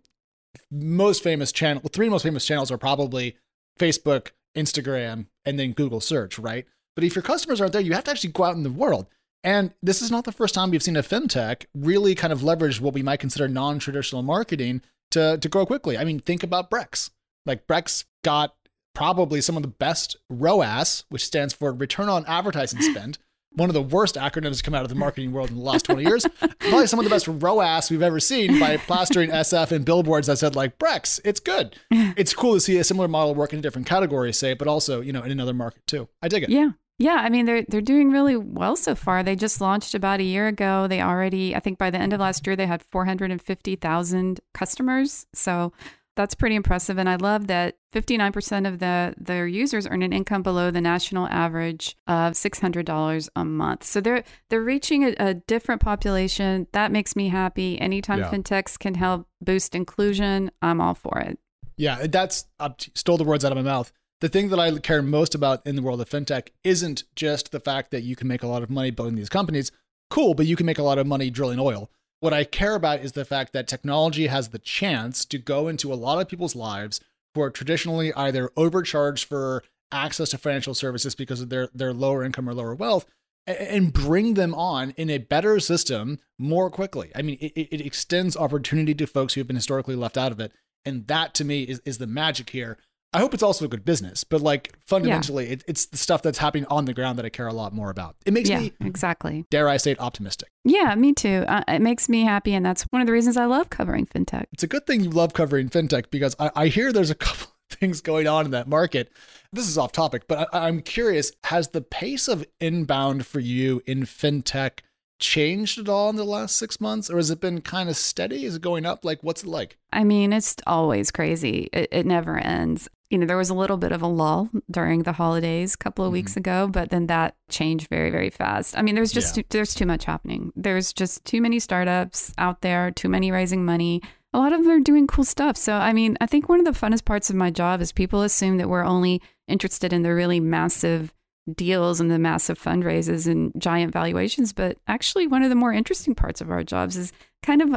most 0.71 1.21
famous 1.21 1.51
channels, 1.51 1.81
channel, 1.81 1.89
three 1.91 2.09
most 2.09 2.23
famous 2.23 2.45
channels 2.45 2.71
are 2.71 2.77
probably 2.77 3.35
Facebook, 3.77 4.29
Instagram, 4.55 5.25
and 5.45 5.59
then 5.59 5.73
Google 5.73 5.99
search, 5.99 6.39
right? 6.39 6.65
But 6.95 7.03
if 7.03 7.15
your 7.15 7.23
customers 7.23 7.59
aren't 7.59 7.73
there, 7.73 7.81
you 7.81 7.93
have 7.93 8.05
to 8.05 8.11
actually 8.11 8.31
go 8.31 8.43
out 8.43 8.55
in 8.55 8.63
the 8.63 8.71
world. 8.71 9.07
And 9.43 9.73
this 9.81 10.01
is 10.01 10.11
not 10.11 10.25
the 10.25 10.31
first 10.31 10.53
time 10.53 10.71
we've 10.71 10.83
seen 10.83 10.97
a 10.97 11.03
fintech 11.03 11.65
really 11.73 12.15
kind 12.15 12.31
of 12.31 12.43
leverage 12.43 12.79
what 12.79 12.93
we 12.93 13.03
might 13.03 13.19
consider 13.19 13.47
non-traditional 13.47 14.21
marketing 14.21 14.81
to 15.11 15.37
to 15.37 15.49
grow 15.49 15.65
quickly. 15.65 15.97
I 15.97 16.03
mean, 16.03 16.19
think 16.19 16.43
about 16.43 16.69
Brex. 16.69 17.09
Like 17.45 17.67
Brex 17.67 18.05
got 18.23 18.55
probably 18.93 19.41
some 19.41 19.55
of 19.55 19.63
the 19.63 19.69
best 19.69 20.17
ROAS, 20.29 21.05
which 21.09 21.25
stands 21.25 21.53
for 21.53 21.71
return 21.71 22.09
on 22.09 22.25
advertising 22.25 22.81
spend. 22.93 23.17
One 23.53 23.69
of 23.69 23.73
the 23.73 23.81
worst 23.81 24.13
acronyms 24.15 24.57
to 24.57 24.63
come 24.63 24.75
out 24.75 24.83
of 24.83 24.89
the 24.89 24.95
marketing 24.95 25.31
world 25.31 25.49
in 25.49 25.55
the 25.55 25.63
last 25.63 25.85
20 25.85 26.03
years. 26.03 26.23
Probably 26.59 26.85
some 26.85 26.99
of 26.99 27.03
the 27.03 27.09
best 27.09 27.27
ROAS 27.27 27.89
we've 27.89 28.03
ever 28.03 28.19
seen 28.19 28.59
by 28.59 28.77
plastering 28.77 29.31
SF 29.31 29.71
and 29.71 29.83
billboards 29.83 30.27
that 30.27 30.37
said 30.37 30.55
like 30.55 30.77
Brex, 30.77 31.19
it's 31.25 31.39
good. 31.39 31.75
It's 32.15 32.33
cool 32.33 32.53
to 32.53 32.59
see 32.59 32.77
a 32.77 32.83
similar 32.83 33.07
model 33.07 33.33
work 33.33 33.53
in 33.53 33.59
a 33.59 33.61
different 33.61 33.87
category, 33.87 34.33
say, 34.33 34.53
but 34.53 34.67
also, 34.67 35.01
you 35.01 35.11
know, 35.11 35.23
in 35.23 35.31
another 35.31 35.53
market 35.53 35.85
too. 35.87 36.09
I 36.21 36.27
dig 36.27 36.43
it. 36.43 36.49
Yeah. 36.49 36.71
Yeah, 36.99 37.15
I 37.15 37.29
mean 37.29 37.45
they're 37.45 37.63
they're 37.63 37.79
doing 37.79 38.11
really 38.11 38.35
well 38.35 38.75
so 38.75 38.93
far. 38.93 39.23
They 39.23 39.37
just 39.37 39.61
launched 39.61 39.95
about 39.95 40.19
a 40.19 40.23
year 40.23 40.47
ago. 40.47 40.85
They 40.85 41.01
already, 41.01 41.55
I 41.55 41.61
think 41.61 41.77
by 41.77 41.89
the 41.89 41.97
end 41.97 42.11
of 42.11 42.19
last 42.19 42.45
year, 42.45 42.57
they 42.57 42.67
had 42.67 42.83
450,000 42.83 44.41
customers. 44.53 45.25
So 45.33 45.71
that's 46.17 46.35
pretty 46.35 46.55
impressive. 46.55 46.97
And 46.97 47.07
I 47.07 47.15
love 47.15 47.47
that 47.47 47.77
59% 47.93 48.67
of 48.67 48.79
the 48.79 49.13
their 49.17 49.47
users 49.47 49.87
earn 49.87 50.03
an 50.03 50.11
income 50.11 50.43
below 50.43 50.71
the 50.71 50.81
national 50.81 51.27
average 51.27 51.95
of 52.05 52.33
$600 52.33 53.29
a 53.33 53.45
month. 53.45 53.85
So 53.85 54.01
they're 54.01 54.25
they're 54.49 54.61
reaching 54.61 55.05
a, 55.05 55.15
a 55.19 55.33
different 55.35 55.79
population. 55.79 56.67
That 56.73 56.91
makes 56.91 57.15
me 57.15 57.29
happy. 57.29 57.79
Anytime 57.79 58.19
yeah. 58.19 58.29
fintechs 58.29 58.77
can 58.77 58.95
help 58.95 59.25
boost 59.41 59.73
inclusion, 59.73 60.51
I'm 60.61 60.81
all 60.81 60.95
for 60.95 61.17
it. 61.19 61.39
Yeah, 61.77 62.07
that's 62.07 62.45
I 62.59 62.73
stole 62.93 63.17
the 63.17 63.23
words 63.23 63.45
out 63.45 63.53
of 63.53 63.57
my 63.57 63.61
mouth 63.61 63.93
the 64.21 64.29
thing 64.29 64.49
that 64.49 64.59
I 64.59 64.77
care 64.79 65.01
most 65.01 65.33
about 65.33 65.65
in 65.65 65.75
the 65.75 65.81
world 65.81 66.01
of 66.01 66.09
fintech 66.09 66.49
isn't 66.63 67.03
just 67.15 67.51
the 67.51 67.59
fact 67.59 67.91
that 67.91 68.03
you 68.03 68.15
can 68.15 68.27
make 68.27 68.43
a 68.43 68.47
lot 68.47 68.63
of 68.63 68.69
money 68.69 68.91
building 68.91 69.15
these 69.15 69.29
companies. 69.29 69.71
Cool, 70.09 70.33
but 70.33 70.45
you 70.45 70.55
can 70.55 70.65
make 70.65 70.79
a 70.79 70.83
lot 70.83 70.97
of 70.97 71.07
money 71.07 71.29
drilling 71.29 71.59
oil. 71.59 71.89
What 72.19 72.33
I 72.33 72.43
care 72.43 72.75
about 72.75 72.99
is 72.99 73.13
the 73.13 73.23
fact 73.23 73.53
that 73.53 73.67
technology 73.67 74.27
has 74.27 74.49
the 74.49 74.59
chance 74.59 75.23
to 75.25 75.37
go 75.37 75.67
into 75.67 75.93
a 75.93 75.95
lot 75.95 76.19
of 76.19 76.27
people's 76.27 76.55
lives 76.55 76.99
who 77.33 77.41
are 77.41 77.49
traditionally 77.49 78.13
either 78.13 78.51
overcharged 78.57 79.25
for 79.25 79.63
access 79.91 80.29
to 80.29 80.37
financial 80.37 80.73
services 80.73 81.15
because 81.15 81.41
of 81.41 81.49
their, 81.49 81.69
their 81.73 81.93
lower 81.93 82.23
income 82.23 82.49
or 82.49 82.53
lower 82.53 82.75
wealth 82.75 83.05
and 83.47 83.93
bring 83.93 84.35
them 84.35 84.53
on 84.53 84.91
in 84.91 85.09
a 85.09 85.17
better 85.17 85.59
system 85.59 86.19
more 86.37 86.69
quickly. 86.69 87.11
I 87.15 87.21
mean, 87.21 87.37
it, 87.39 87.53
it 87.55 87.81
extends 87.81 88.37
opportunity 88.37 88.93
to 88.95 89.07
folks 89.07 89.33
who 89.33 89.39
have 89.41 89.47
been 89.47 89.55
historically 89.55 89.95
left 89.95 90.17
out 90.17 90.31
of 90.31 90.39
it. 90.39 90.51
And 90.85 91.07
that 91.07 91.33
to 91.35 91.45
me 91.45 91.63
is, 91.63 91.81
is 91.85 91.97
the 91.97 92.07
magic 92.07 92.51
here. 92.51 92.77
I 93.11 93.19
hope 93.19 93.33
it's 93.33 93.41
also 93.41 93.65
a 93.65 93.67
good 93.67 93.83
business, 93.83 94.23
but 94.23 94.41
like 94.41 94.77
fundamentally, 94.85 95.47
yeah. 95.47 95.53
it, 95.53 95.63
it's 95.67 95.87
the 95.87 95.97
stuff 95.97 96.21
that's 96.21 96.37
happening 96.37 96.65
on 96.65 96.85
the 96.85 96.93
ground 96.93 97.17
that 97.17 97.25
I 97.25 97.29
care 97.29 97.47
a 97.47 97.53
lot 97.53 97.73
more 97.73 97.89
about. 97.89 98.15
It 98.25 98.33
makes 98.33 98.49
yeah, 98.49 98.59
me 98.59 98.73
exactly, 98.81 99.45
dare 99.49 99.67
I 99.67 99.77
say 99.77 99.91
it, 99.91 99.99
optimistic. 99.99 100.49
Yeah, 100.63 100.93
me 100.93 101.13
too. 101.13 101.43
Uh, 101.47 101.63
it 101.67 101.81
makes 101.81 102.07
me 102.07 102.23
happy, 102.23 102.53
and 102.53 102.63
that's 102.63 102.83
one 102.91 103.01
of 103.01 103.07
the 103.07 103.13
reasons 103.13 103.35
I 103.35 103.45
love 103.45 103.71
covering 103.71 104.05
fintech. 104.05 104.45
It's 104.53 104.63
a 104.63 104.67
good 104.67 104.85
thing 104.85 105.01
you 105.01 105.09
love 105.09 105.33
covering 105.33 105.69
fintech 105.69 106.11
because 106.11 106.35
I, 106.37 106.51
I 106.55 106.67
hear 106.67 106.93
there's 106.93 107.09
a 107.09 107.15
couple 107.15 107.47
things 107.71 108.01
going 108.01 108.27
on 108.27 108.45
in 108.45 108.51
that 108.51 108.67
market. 108.67 109.11
This 109.51 109.67
is 109.67 109.77
off 109.79 109.91
topic, 109.91 110.27
but 110.27 110.47
I, 110.53 110.67
I'm 110.67 110.81
curious: 110.81 111.31
has 111.45 111.69
the 111.69 111.81
pace 111.81 112.27
of 112.27 112.45
inbound 112.59 113.25
for 113.25 113.39
you 113.39 113.81
in 113.87 114.01
fintech? 114.03 114.81
Changed 115.19 115.77
at 115.77 115.89
all 115.89 116.09
in 116.09 116.15
the 116.15 116.23
last 116.23 116.55
six 116.55 116.79
months 116.79 117.09
or 117.09 117.17
has 117.17 117.29
it 117.29 117.41
been 117.41 117.61
kind 117.61 117.89
of 117.89 117.97
steady 117.97 118.45
is 118.45 118.55
it 118.55 118.61
going 118.61 118.85
up 118.85 119.03
like 119.03 119.21
what's 119.21 119.43
it 119.43 119.49
like 119.49 119.77
i 119.91 120.03
mean 120.03 120.31
it's 120.31 120.55
always 120.65 121.11
crazy 121.11 121.69
it, 121.73 121.89
it 121.91 122.05
never 122.05 122.37
ends 122.37 122.89
you 123.09 123.17
know, 123.17 123.25
there 123.25 123.37
was 123.37 123.49
a 123.49 123.55
little 123.55 123.77
bit 123.77 123.91
of 123.91 124.01
a 124.01 124.07
lull 124.07 124.49
during 124.69 125.03
the 125.03 125.13
holidays 125.13 125.73
a 125.73 125.77
couple 125.77 126.05
of 126.05 126.09
mm-hmm. 126.09 126.13
weeks 126.13 126.37
ago, 126.37 126.67
but 126.67 126.89
then 126.89 127.07
that 127.07 127.35
changed 127.49 127.87
very, 127.89 128.11
very 128.11 128.29
fast. 128.29 128.77
I 128.77 128.83
mean, 128.83 128.95
there's 128.95 129.11
just 129.11 129.35
yeah. 129.35 129.43
too, 129.43 129.47
there's 129.49 129.73
too 129.73 129.87
much 129.87 130.05
happening. 130.05 130.53
There's 130.55 130.93
just 130.93 131.25
too 131.25 131.41
many 131.41 131.59
startups 131.59 132.33
out 132.37 132.61
there, 132.61 132.91
too 132.91 133.09
many 133.09 133.31
raising 133.31 133.65
money. 133.65 134.01
A 134.33 134.37
lot 134.37 134.53
of 134.53 134.61
them 134.61 134.71
are 134.71 134.79
doing 134.79 135.07
cool 135.07 135.23
stuff. 135.23 135.57
So, 135.57 135.73
I 135.73 135.91
mean, 135.91 136.17
I 136.21 136.27
think 136.27 136.47
one 136.47 136.59
of 136.59 136.65
the 136.65 136.79
funnest 136.79 137.05
parts 137.05 137.31
of 137.31 137.35
my 137.35 137.49
job 137.49 137.81
is 137.81 137.91
people 137.91 138.21
assume 138.21 138.57
that 138.57 138.69
we're 138.69 138.85
only 138.85 139.23
interested 139.47 139.91
in 139.91 140.03
the 140.03 140.13
really 140.13 140.39
massive 140.39 141.11
deals 141.55 141.99
and 141.99 142.09
the 142.09 142.19
massive 142.19 142.59
fundraisers 142.59 143.27
and 143.27 143.51
giant 143.57 143.93
valuations. 143.93 144.53
But 144.53 144.77
actually, 144.87 145.27
one 145.27 145.43
of 145.43 145.49
the 145.49 145.55
more 145.55 145.73
interesting 145.73 146.15
parts 146.15 146.41
of 146.41 146.51
our 146.51 146.63
jobs 146.63 146.97
is 146.97 147.11
kind 147.43 147.61
of 147.61 147.75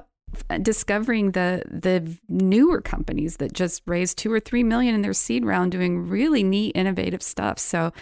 uh, 0.49 0.59
discovering 0.59 1.33
the 1.33 1.63
the 1.69 2.17
newer 2.29 2.81
companies 2.81 3.37
that 3.37 3.53
just 3.53 3.83
raised 3.87 4.17
two 4.17 4.33
or 4.33 4.41
three 4.41 4.63
million 4.63 4.95
in 4.95 5.03
their 5.03 5.13
seed 5.13 5.45
round 5.45 5.73
doing 5.73 6.09
really 6.09 6.43
neat 6.43 6.75
innovative 6.75 7.23
stuff 7.23 7.59
so 7.59 7.93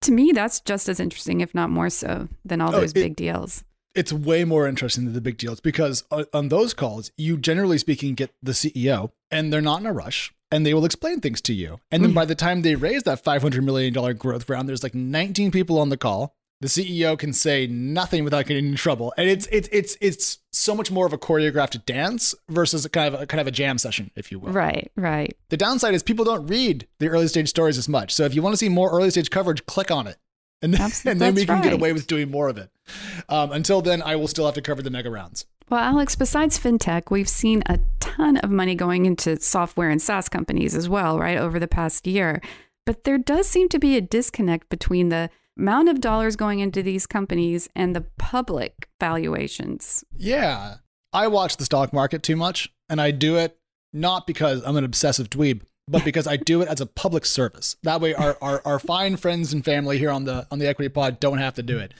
to 0.00 0.10
me 0.10 0.32
that's 0.32 0.60
just 0.60 0.88
as 0.88 0.98
interesting 0.98 1.42
if 1.42 1.54
not 1.54 1.68
more 1.68 1.90
so 1.90 2.26
than 2.44 2.62
all 2.62 2.74
oh, 2.74 2.80
those 2.80 2.92
it, 2.92 2.94
big 2.94 3.16
deals 3.16 3.64
it's 3.94 4.12
way 4.12 4.44
more 4.44 4.66
interesting 4.66 5.04
than 5.04 5.12
the 5.12 5.20
big 5.20 5.36
deals 5.36 5.60
because 5.60 6.04
uh, 6.10 6.24
on 6.32 6.48
those 6.48 6.72
calls 6.72 7.10
you 7.18 7.36
generally 7.36 7.76
speaking 7.76 8.14
get 8.14 8.32
the 8.42 8.52
ceo 8.52 9.10
and 9.30 9.52
they're 9.52 9.60
not 9.60 9.80
in 9.80 9.86
a 9.86 9.92
rush 9.92 10.32
and 10.50 10.64
they 10.64 10.74
will 10.74 10.84
explain 10.84 11.20
things 11.20 11.40
to 11.42 11.52
you. 11.52 11.80
And 11.90 12.02
then 12.02 12.10
mm-hmm. 12.10 12.16
by 12.16 12.24
the 12.24 12.34
time 12.34 12.62
they 12.62 12.74
raise 12.74 13.02
that 13.04 13.24
$500 13.24 13.62
million 13.62 14.16
growth 14.16 14.48
round, 14.48 14.68
there's 14.68 14.82
like 14.82 14.94
19 14.94 15.50
people 15.50 15.78
on 15.78 15.88
the 15.88 15.96
call. 15.96 16.34
The 16.60 16.68
CEO 16.68 17.16
can 17.16 17.32
say 17.32 17.68
nothing 17.68 18.24
without 18.24 18.46
getting 18.46 18.66
in 18.66 18.74
trouble. 18.74 19.14
And 19.16 19.28
it's 19.28 19.46
it's 19.52 19.68
it's 19.70 19.96
it's 20.00 20.38
so 20.50 20.74
much 20.74 20.90
more 20.90 21.06
of 21.06 21.12
a 21.12 21.18
choreographed 21.18 21.84
dance 21.86 22.34
versus 22.48 22.84
a 22.84 22.88
kind 22.88 23.14
of 23.14 23.20
a 23.20 23.26
kind 23.26 23.40
of 23.40 23.46
a 23.46 23.52
jam 23.52 23.78
session, 23.78 24.10
if 24.16 24.32
you 24.32 24.40
will. 24.40 24.52
Right, 24.52 24.90
right. 24.96 25.36
The 25.50 25.56
downside 25.56 25.94
is 25.94 26.02
people 26.02 26.24
don't 26.24 26.48
read 26.48 26.88
the 26.98 27.08
early 27.08 27.28
stage 27.28 27.48
stories 27.48 27.78
as 27.78 27.88
much. 27.88 28.12
So 28.12 28.24
if 28.24 28.34
you 28.34 28.42
want 28.42 28.54
to 28.54 28.56
see 28.56 28.68
more 28.68 28.90
early 28.90 29.10
stage 29.10 29.30
coverage, 29.30 29.66
click 29.66 29.92
on 29.92 30.08
it. 30.08 30.16
And 30.60 30.74
then, 30.74 30.90
and 31.04 31.20
then 31.20 31.34
we 31.34 31.46
can 31.46 31.62
get 31.62 31.72
away 31.72 31.92
with 31.92 32.06
doing 32.06 32.30
more 32.30 32.48
of 32.48 32.58
it. 32.58 32.70
Um, 33.28 33.52
until 33.52 33.80
then, 33.80 34.02
I 34.02 34.16
will 34.16 34.28
still 34.28 34.44
have 34.46 34.54
to 34.54 34.62
cover 34.62 34.82
the 34.82 34.90
mega 34.90 35.10
rounds. 35.10 35.46
Well, 35.70 35.80
Alex, 35.80 36.16
besides 36.16 36.58
fintech, 36.58 37.10
we've 37.10 37.28
seen 37.28 37.62
a 37.66 37.78
ton 38.00 38.38
of 38.38 38.50
money 38.50 38.74
going 38.74 39.06
into 39.06 39.38
software 39.40 39.90
and 39.90 40.00
SaaS 40.00 40.28
companies 40.28 40.74
as 40.74 40.88
well, 40.88 41.18
right, 41.18 41.36
over 41.38 41.58
the 41.58 41.68
past 41.68 42.06
year. 42.06 42.40
But 42.86 43.04
there 43.04 43.18
does 43.18 43.46
seem 43.46 43.68
to 43.68 43.78
be 43.78 43.96
a 43.96 44.00
disconnect 44.00 44.70
between 44.70 45.10
the 45.10 45.30
amount 45.58 45.90
of 45.90 46.00
dollars 46.00 46.36
going 46.36 46.60
into 46.60 46.82
these 46.82 47.06
companies 47.06 47.68
and 47.76 47.94
the 47.94 48.06
public 48.16 48.88
valuations. 48.98 50.04
Yeah. 50.16 50.76
I 51.12 51.26
watch 51.28 51.56
the 51.56 51.64
stock 51.64 51.92
market 51.92 52.22
too 52.22 52.36
much, 52.36 52.72
and 52.88 53.00
I 53.00 53.10
do 53.10 53.36
it 53.36 53.58
not 53.92 54.26
because 54.26 54.62
I'm 54.64 54.76
an 54.76 54.84
obsessive 54.84 55.28
dweeb, 55.30 55.62
but 55.88 56.04
because 56.04 56.26
I 56.26 56.36
do 56.36 56.62
it 56.62 56.68
as 56.68 56.80
a 56.80 56.86
public 56.86 57.24
service. 57.26 57.76
That 57.82 58.00
way 58.00 58.14
our, 58.14 58.36
our, 58.40 58.62
our 58.64 58.78
fine 58.78 59.16
friends 59.16 59.52
and 59.52 59.64
family 59.64 59.98
here 59.98 60.10
on 60.10 60.24
the 60.24 60.46
on 60.50 60.58
the 60.58 60.68
equity 60.68 60.88
pod 60.88 61.20
don't 61.20 61.38
have 61.38 61.54
to 61.54 61.62
do 61.62 61.78
it. 61.78 61.94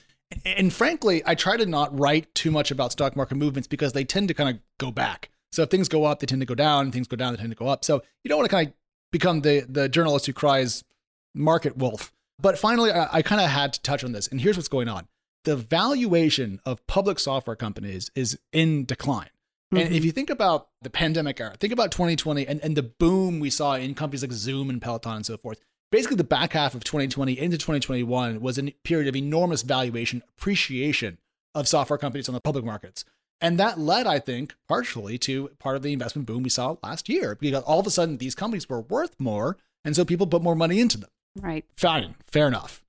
And 0.45 0.73
frankly, 0.73 1.23
I 1.25 1.35
try 1.35 1.57
to 1.57 1.67
not 1.67 1.99
write 1.99 2.35
too 2.35 2.51
much 2.51 2.71
about 2.71 2.93
stock 2.93 3.17
market 3.17 3.37
movements 3.37 3.67
because 3.67 3.93
they 3.93 4.05
tend 4.05 4.29
to 4.29 4.35
kind 4.35 4.51
of 4.51 4.61
go 4.79 4.91
back. 4.91 5.31
So 5.53 5.63
if 5.63 5.71
things 5.71 5.89
go 5.89 6.05
up, 6.05 6.21
they 6.21 6.27
tend 6.27 6.43
to 6.43 6.47
go 6.47 6.55
down. 6.55 6.93
Things 6.93 7.09
go 7.09 7.17
down, 7.17 7.33
they 7.33 7.39
tend 7.39 7.51
to 7.51 7.57
go 7.57 7.69
up. 7.69 7.85
So 7.85 8.03
you 8.23 8.29
don't 8.29 8.39
want 8.39 8.51
to 8.51 8.55
kind 8.55 8.69
of 8.69 8.75
become 9.11 9.41
the 9.41 9.65
the 9.69 9.89
journalist 9.89 10.27
who 10.27 10.33
cries 10.33 10.85
market 11.35 11.77
wolf. 11.77 12.13
But 12.41 12.59
finally, 12.59 12.93
I, 12.93 13.09
I 13.15 13.23
kind 13.23 13.41
of 13.41 13.49
had 13.49 13.73
to 13.73 13.83
touch 13.83 14.05
on 14.05 14.13
this. 14.13 14.29
And 14.29 14.41
here's 14.41 14.57
what's 14.57 14.69
going 14.69 14.89
on 14.89 15.09
the 15.45 15.57
valuation 15.57 16.61
of 16.67 16.87
public 16.87 17.19
software 17.19 17.57
companies 17.57 18.11
is 18.15 18.39
in 18.53 18.85
decline. 18.85 19.31
Mm-hmm. 19.73 19.77
And 19.77 19.89
if 19.89 19.99
mm-hmm. 19.99 20.07
you 20.07 20.13
think 20.13 20.31
about 20.31 20.69
the 20.81 20.91
pandemic 20.91 21.41
era, 21.41 21.55
think 21.59 21.73
about 21.73 21.93
2020 21.93 22.47
and, 22.47 22.61
and 22.63 22.77
the 22.77 22.83
boom 22.83 23.39
we 23.39 23.51
saw 23.51 23.75
in 23.75 23.95
companies 23.95 24.23
like 24.23 24.33
Zoom 24.33 24.71
and 24.71 24.81
Peloton 24.81 25.17
and 25.17 25.27
so 25.27 25.37
forth. 25.37 25.61
Basically, 25.91 26.17
the 26.17 26.25
back 26.25 26.53
half 26.53 26.75
of 26.75 26.85
2020 26.85 27.39
into 27.39 27.57
2021 27.57 28.41
was 28.41 28.59
a 28.59 28.71
period 28.85 29.09
of 29.09 29.17
enormous 29.17 29.63
valuation 29.63 30.23
appreciation 30.37 31.19
of 31.55 31.67
software 31.69 31.99
companies 31.99 32.29
on 32.29 32.35
the 32.35 32.41
public 32.41 32.65
markets. 32.65 33.05
And 33.41 33.59
that 33.59 33.79
led, 33.79 34.07
I 34.07 34.19
think, 34.19 34.55
partially 34.69 35.17
to 35.19 35.49
part 35.59 35.77
of 35.77 35.83
the 35.83 35.93
investment 35.93 36.27
boom 36.27 36.43
we 36.43 36.51
saw 36.51 36.77
last 36.83 37.09
year 37.09 37.37
because 37.41 37.63
all 37.63 37.81
of 37.81 37.87
a 37.87 37.91
sudden 37.91 38.19
these 38.19 38.35
companies 38.35 38.69
were 38.69 38.81
worth 38.81 39.15
more. 39.19 39.57
And 39.85 39.95
so 39.95 40.05
people 40.05 40.27
put 40.27 40.43
more 40.43 40.57
money 40.57 40.81
into 40.81 40.99
them. 40.99 41.11
Right. 41.41 41.65
Fine. 41.77 42.17
Fair 42.27 42.49
enough. 42.49 42.83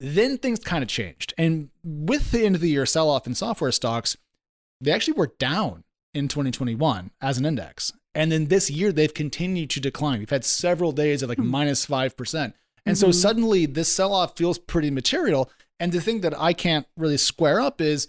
Then 0.00 0.38
things 0.38 0.58
kind 0.58 0.82
of 0.82 0.88
changed. 0.88 1.32
And 1.38 1.70
with 1.84 2.32
the 2.32 2.44
end 2.44 2.56
of 2.56 2.60
the 2.60 2.70
year 2.70 2.84
sell 2.84 3.08
off 3.08 3.26
in 3.26 3.34
software 3.34 3.70
stocks, 3.70 4.16
they 4.80 4.90
actually 4.90 5.14
were 5.14 5.32
down 5.38 5.84
in 6.14 6.28
2021 6.28 7.10
as 7.20 7.38
an 7.38 7.46
index. 7.46 7.92
And 8.14 8.30
then 8.30 8.46
this 8.46 8.70
year, 8.70 8.92
they've 8.92 9.12
continued 9.12 9.70
to 9.70 9.80
decline. 9.80 10.18
We've 10.18 10.30
had 10.30 10.44
several 10.44 10.92
days 10.92 11.22
of 11.22 11.28
like 11.28 11.38
hmm. 11.38 11.46
minus 11.46 11.86
5%. 11.86 12.34
And 12.34 12.52
mm-hmm. 12.52 12.94
so 12.94 13.10
suddenly 13.10 13.66
this 13.66 13.92
sell 13.92 14.12
off 14.12 14.36
feels 14.36 14.58
pretty 14.58 14.90
material. 14.90 15.50
And 15.80 15.92
the 15.92 16.00
thing 16.00 16.20
that 16.20 16.38
I 16.38 16.52
can't 16.52 16.86
really 16.96 17.16
square 17.16 17.60
up 17.60 17.80
is 17.80 18.08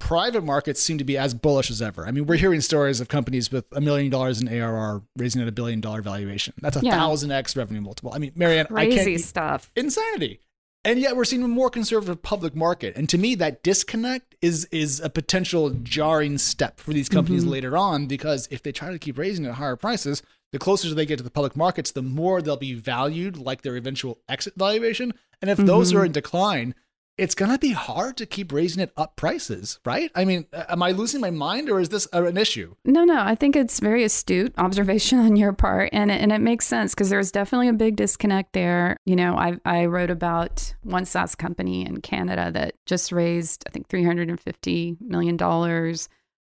private 0.00 0.44
markets 0.44 0.82
seem 0.82 0.98
to 0.98 1.04
be 1.04 1.16
as 1.16 1.34
bullish 1.34 1.70
as 1.70 1.80
ever. 1.80 2.06
I 2.06 2.10
mean, 2.10 2.26
we're 2.26 2.36
hearing 2.36 2.60
stories 2.60 3.00
of 3.00 3.08
companies 3.08 3.50
with 3.50 3.64
a 3.72 3.80
million 3.80 4.10
dollars 4.10 4.40
in 4.40 4.48
ARR 4.48 5.02
raising 5.16 5.40
at 5.42 5.48
a 5.48 5.52
billion 5.52 5.80
dollar 5.80 6.02
valuation. 6.02 6.54
That's 6.60 6.76
a 6.76 6.80
thousand 6.80 7.30
X 7.30 7.56
revenue 7.56 7.80
multiple. 7.80 8.12
I 8.14 8.18
mean, 8.18 8.32
Mary 8.34 8.58
Ann, 8.58 8.66
Crazy 8.66 9.00
I 9.00 9.04
can't. 9.04 9.20
stuff. 9.20 9.70
Insanity. 9.76 10.40
And 10.84 11.00
yet 11.00 11.16
we're 11.16 11.24
seeing 11.24 11.42
a 11.42 11.48
more 11.48 11.70
conservative 11.70 12.22
public 12.22 12.54
market. 12.54 12.94
And 12.94 13.08
to 13.08 13.16
me, 13.16 13.34
that 13.36 13.62
disconnect 13.62 14.34
is 14.42 14.66
is 14.66 15.00
a 15.00 15.08
potential 15.08 15.70
jarring 15.70 16.36
step 16.38 16.78
for 16.78 16.92
these 16.92 17.08
companies 17.08 17.42
mm-hmm. 17.42 17.52
later 17.52 17.76
on 17.76 18.06
because 18.06 18.46
if 18.50 18.62
they 18.62 18.72
try 18.72 18.90
to 18.90 18.98
keep 18.98 19.16
raising 19.16 19.46
at 19.46 19.54
higher 19.54 19.76
prices, 19.76 20.22
the 20.52 20.58
closer 20.58 20.92
they 20.94 21.06
get 21.06 21.16
to 21.16 21.24
the 21.24 21.30
public 21.30 21.56
markets, 21.56 21.92
the 21.92 22.02
more 22.02 22.42
they'll 22.42 22.56
be 22.56 22.74
valued 22.74 23.36
like 23.38 23.62
their 23.62 23.76
eventual 23.76 24.18
exit 24.28 24.54
valuation. 24.56 25.12
And 25.40 25.50
if 25.50 25.58
mm-hmm. 25.58 25.66
those 25.66 25.92
are 25.94 26.04
in 26.04 26.12
decline, 26.12 26.74
it's 27.16 27.34
going 27.34 27.50
to 27.50 27.58
be 27.58 27.72
hard 27.72 28.16
to 28.16 28.26
keep 28.26 28.52
raising 28.52 28.82
it 28.82 28.92
up 28.96 29.16
prices, 29.16 29.78
right? 29.84 30.10
I 30.14 30.24
mean, 30.24 30.46
am 30.52 30.82
I 30.82 30.90
losing 30.90 31.20
my 31.20 31.30
mind 31.30 31.70
or 31.70 31.78
is 31.78 31.88
this 31.88 32.08
an 32.12 32.36
issue? 32.36 32.74
No, 32.84 33.04
no. 33.04 33.20
I 33.20 33.34
think 33.34 33.54
it's 33.54 33.78
very 33.78 34.02
astute 34.02 34.52
observation 34.58 35.18
on 35.20 35.36
your 35.36 35.52
part. 35.52 35.90
And 35.92 36.10
it, 36.10 36.20
and 36.20 36.32
it 36.32 36.40
makes 36.40 36.66
sense 36.66 36.94
because 36.94 37.10
there's 37.10 37.30
definitely 37.30 37.68
a 37.68 37.72
big 37.72 37.96
disconnect 37.96 38.52
there. 38.52 38.96
You 39.06 39.16
know, 39.16 39.36
I, 39.36 39.56
I 39.64 39.86
wrote 39.86 40.10
about 40.10 40.74
one 40.82 41.04
SaaS 41.04 41.34
company 41.34 41.86
in 41.86 42.00
Canada 42.00 42.50
that 42.52 42.74
just 42.86 43.12
raised, 43.12 43.64
I 43.66 43.70
think, 43.70 43.88
$350 43.88 45.00
million. 45.00 45.36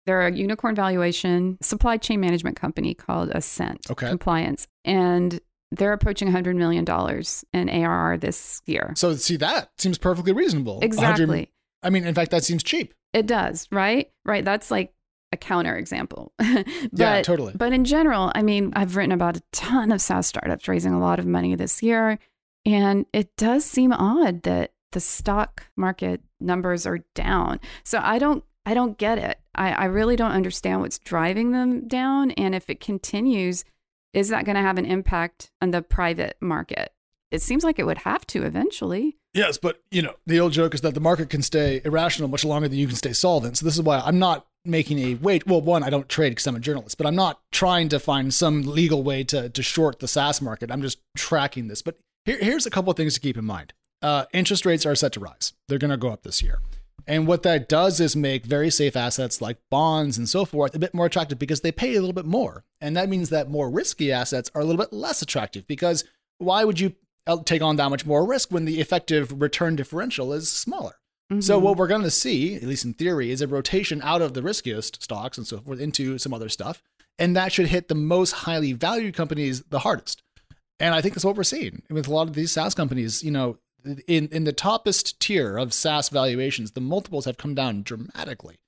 They're 0.04 0.26
a 0.26 0.32
unicorn 0.32 0.74
valuation 0.74 1.58
supply 1.60 1.96
chain 1.96 2.20
management 2.20 2.56
company 2.56 2.94
called 2.94 3.30
Assent 3.30 3.86
okay. 3.90 4.08
Compliance. 4.08 4.66
And 4.84 5.40
they're 5.72 5.92
approaching 5.92 6.28
$100 6.28 6.56
million 6.56 6.84
in 7.52 7.68
ARR 7.68 8.18
this 8.18 8.62
year. 8.66 8.92
So, 8.96 9.14
see, 9.16 9.36
that 9.36 9.70
seems 9.78 9.98
perfectly 9.98 10.32
reasonable. 10.32 10.80
Exactly. 10.82 11.50
I 11.82 11.90
mean, 11.90 12.04
in 12.04 12.14
fact, 12.14 12.30
that 12.30 12.44
seems 12.44 12.62
cheap. 12.62 12.94
It 13.12 13.26
does, 13.26 13.68
right? 13.72 14.10
Right. 14.24 14.44
That's 14.44 14.70
like 14.70 14.92
a 15.32 15.36
counter 15.36 15.76
example. 15.76 16.32
but, 16.38 16.66
yeah, 16.92 17.22
totally. 17.22 17.54
But 17.56 17.72
in 17.72 17.84
general, 17.84 18.30
I 18.34 18.42
mean, 18.42 18.72
I've 18.76 18.96
written 18.96 19.12
about 19.12 19.36
a 19.36 19.42
ton 19.52 19.90
of 19.90 20.00
SaaS 20.00 20.26
startups 20.26 20.68
raising 20.68 20.92
a 20.92 21.00
lot 21.00 21.18
of 21.18 21.26
money 21.26 21.54
this 21.54 21.82
year. 21.82 22.18
And 22.64 23.06
it 23.12 23.36
does 23.36 23.64
seem 23.64 23.92
odd 23.92 24.42
that 24.42 24.72
the 24.92 25.00
stock 25.00 25.66
market 25.76 26.20
numbers 26.38 26.86
are 26.86 27.00
down. 27.14 27.58
So 27.82 27.98
I 28.00 28.18
don't 28.18 28.44
I 28.64 28.74
don't 28.74 28.96
get 28.96 29.18
it. 29.18 29.40
I, 29.54 29.72
I 29.72 29.84
really 29.86 30.14
don't 30.14 30.30
understand 30.30 30.80
what's 30.80 30.98
driving 30.98 31.50
them 31.50 31.88
down. 31.88 32.30
And 32.32 32.54
if 32.54 32.70
it 32.70 32.78
continues, 32.78 33.64
is 34.12 34.28
that 34.28 34.44
going 34.44 34.56
to 34.56 34.62
have 34.62 34.78
an 34.78 34.86
impact 34.86 35.50
on 35.60 35.70
the 35.70 35.82
private 35.82 36.36
market? 36.40 36.92
It 37.30 37.40
seems 37.40 37.64
like 37.64 37.78
it 37.78 37.86
would 37.86 37.98
have 37.98 38.26
to 38.28 38.44
eventually. 38.44 39.16
Yes, 39.32 39.56
but 39.56 39.82
you 39.90 40.02
know, 40.02 40.14
the 40.26 40.38
old 40.38 40.52
joke 40.52 40.74
is 40.74 40.82
that 40.82 40.94
the 40.94 41.00
market 41.00 41.30
can 41.30 41.40
stay 41.40 41.80
irrational 41.84 42.28
much 42.28 42.44
longer 42.44 42.68
than 42.68 42.78
you 42.78 42.86
can 42.86 42.96
stay 42.96 43.14
solvent. 43.14 43.56
So 43.56 43.64
this 43.64 43.74
is 43.74 43.82
why 43.82 44.00
I'm 44.00 44.18
not 44.18 44.46
making 44.64 44.98
a 44.98 45.14
wait. 45.14 45.46
Well, 45.46 45.62
one, 45.62 45.82
I 45.82 45.90
don't 45.90 46.08
trade 46.08 46.30
because 46.30 46.46
I'm 46.46 46.56
a 46.56 46.60
journalist, 46.60 46.98
but 46.98 47.06
I'm 47.06 47.16
not 47.16 47.40
trying 47.50 47.88
to 47.88 47.98
find 47.98 48.34
some 48.34 48.62
legal 48.62 49.02
way 49.02 49.24
to 49.24 49.48
to 49.48 49.62
short 49.62 50.00
the 50.00 50.08
SaaS 50.08 50.42
market. 50.42 50.70
I'm 50.70 50.82
just 50.82 50.98
tracking 51.16 51.68
this. 51.68 51.80
But 51.80 51.96
here, 52.26 52.38
here's 52.38 52.66
a 52.66 52.70
couple 52.70 52.90
of 52.90 52.96
things 52.98 53.14
to 53.14 53.20
keep 53.20 53.38
in 53.38 53.46
mind. 53.46 53.72
Uh, 54.02 54.26
interest 54.34 54.66
rates 54.66 54.84
are 54.84 54.94
set 54.94 55.12
to 55.12 55.20
rise. 55.20 55.54
They're 55.68 55.78
going 55.78 55.90
to 55.90 55.96
go 55.96 56.10
up 56.10 56.22
this 56.22 56.42
year. 56.42 56.60
And 57.06 57.26
what 57.26 57.42
that 57.42 57.68
does 57.68 58.00
is 58.00 58.14
make 58.14 58.46
very 58.46 58.70
safe 58.70 58.96
assets 58.96 59.40
like 59.40 59.58
bonds 59.70 60.18
and 60.18 60.28
so 60.28 60.44
forth 60.44 60.74
a 60.74 60.78
bit 60.78 60.94
more 60.94 61.06
attractive 61.06 61.38
because 61.38 61.60
they 61.60 61.72
pay 61.72 61.94
a 61.94 62.00
little 62.00 62.12
bit 62.12 62.26
more. 62.26 62.64
And 62.80 62.96
that 62.96 63.08
means 63.08 63.30
that 63.30 63.50
more 63.50 63.70
risky 63.70 64.12
assets 64.12 64.50
are 64.54 64.60
a 64.60 64.64
little 64.64 64.80
bit 64.80 64.92
less 64.92 65.22
attractive 65.22 65.66
because 65.66 66.04
why 66.38 66.64
would 66.64 66.80
you 66.80 66.94
uh, 67.26 67.38
take 67.44 67.62
on 67.62 67.76
that 67.76 67.90
much 67.90 68.06
more 68.06 68.26
risk 68.26 68.50
when 68.50 68.64
the 68.64 68.80
effective 68.80 69.40
return 69.40 69.76
differential 69.76 70.32
is 70.32 70.50
smaller? 70.50 70.96
Mm-hmm. 71.32 71.40
So, 71.40 71.58
what 71.58 71.76
we're 71.76 71.86
going 71.86 72.02
to 72.02 72.10
see, 72.10 72.56
at 72.56 72.64
least 72.64 72.84
in 72.84 72.94
theory, 72.94 73.30
is 73.30 73.40
a 73.40 73.46
rotation 73.46 74.02
out 74.02 74.22
of 74.22 74.34
the 74.34 74.42
riskiest 74.42 75.02
stocks 75.02 75.38
and 75.38 75.46
so 75.46 75.58
forth 75.58 75.80
into 75.80 76.18
some 76.18 76.34
other 76.34 76.48
stuff. 76.48 76.82
And 77.18 77.36
that 77.36 77.52
should 77.52 77.68
hit 77.68 77.88
the 77.88 77.94
most 77.94 78.32
highly 78.32 78.72
valued 78.72 79.14
companies 79.14 79.62
the 79.62 79.80
hardest. 79.80 80.22
And 80.80 80.94
I 80.94 81.00
think 81.00 81.14
that's 81.14 81.24
what 81.24 81.36
we're 81.36 81.44
seeing 81.44 81.82
with 81.90 82.08
a 82.08 82.12
lot 82.12 82.28
of 82.28 82.34
these 82.34 82.50
SaaS 82.50 82.74
companies. 82.74 83.22
You 83.22 83.30
know, 83.30 83.58
in 84.06 84.28
in 84.28 84.44
the 84.44 84.52
toppest 84.52 85.18
tier 85.18 85.56
of 85.56 85.72
SaaS 85.72 86.08
valuations, 86.08 86.72
the 86.72 86.80
multiples 86.80 87.24
have 87.24 87.36
come 87.36 87.54
down 87.54 87.82
dramatically 87.82 88.58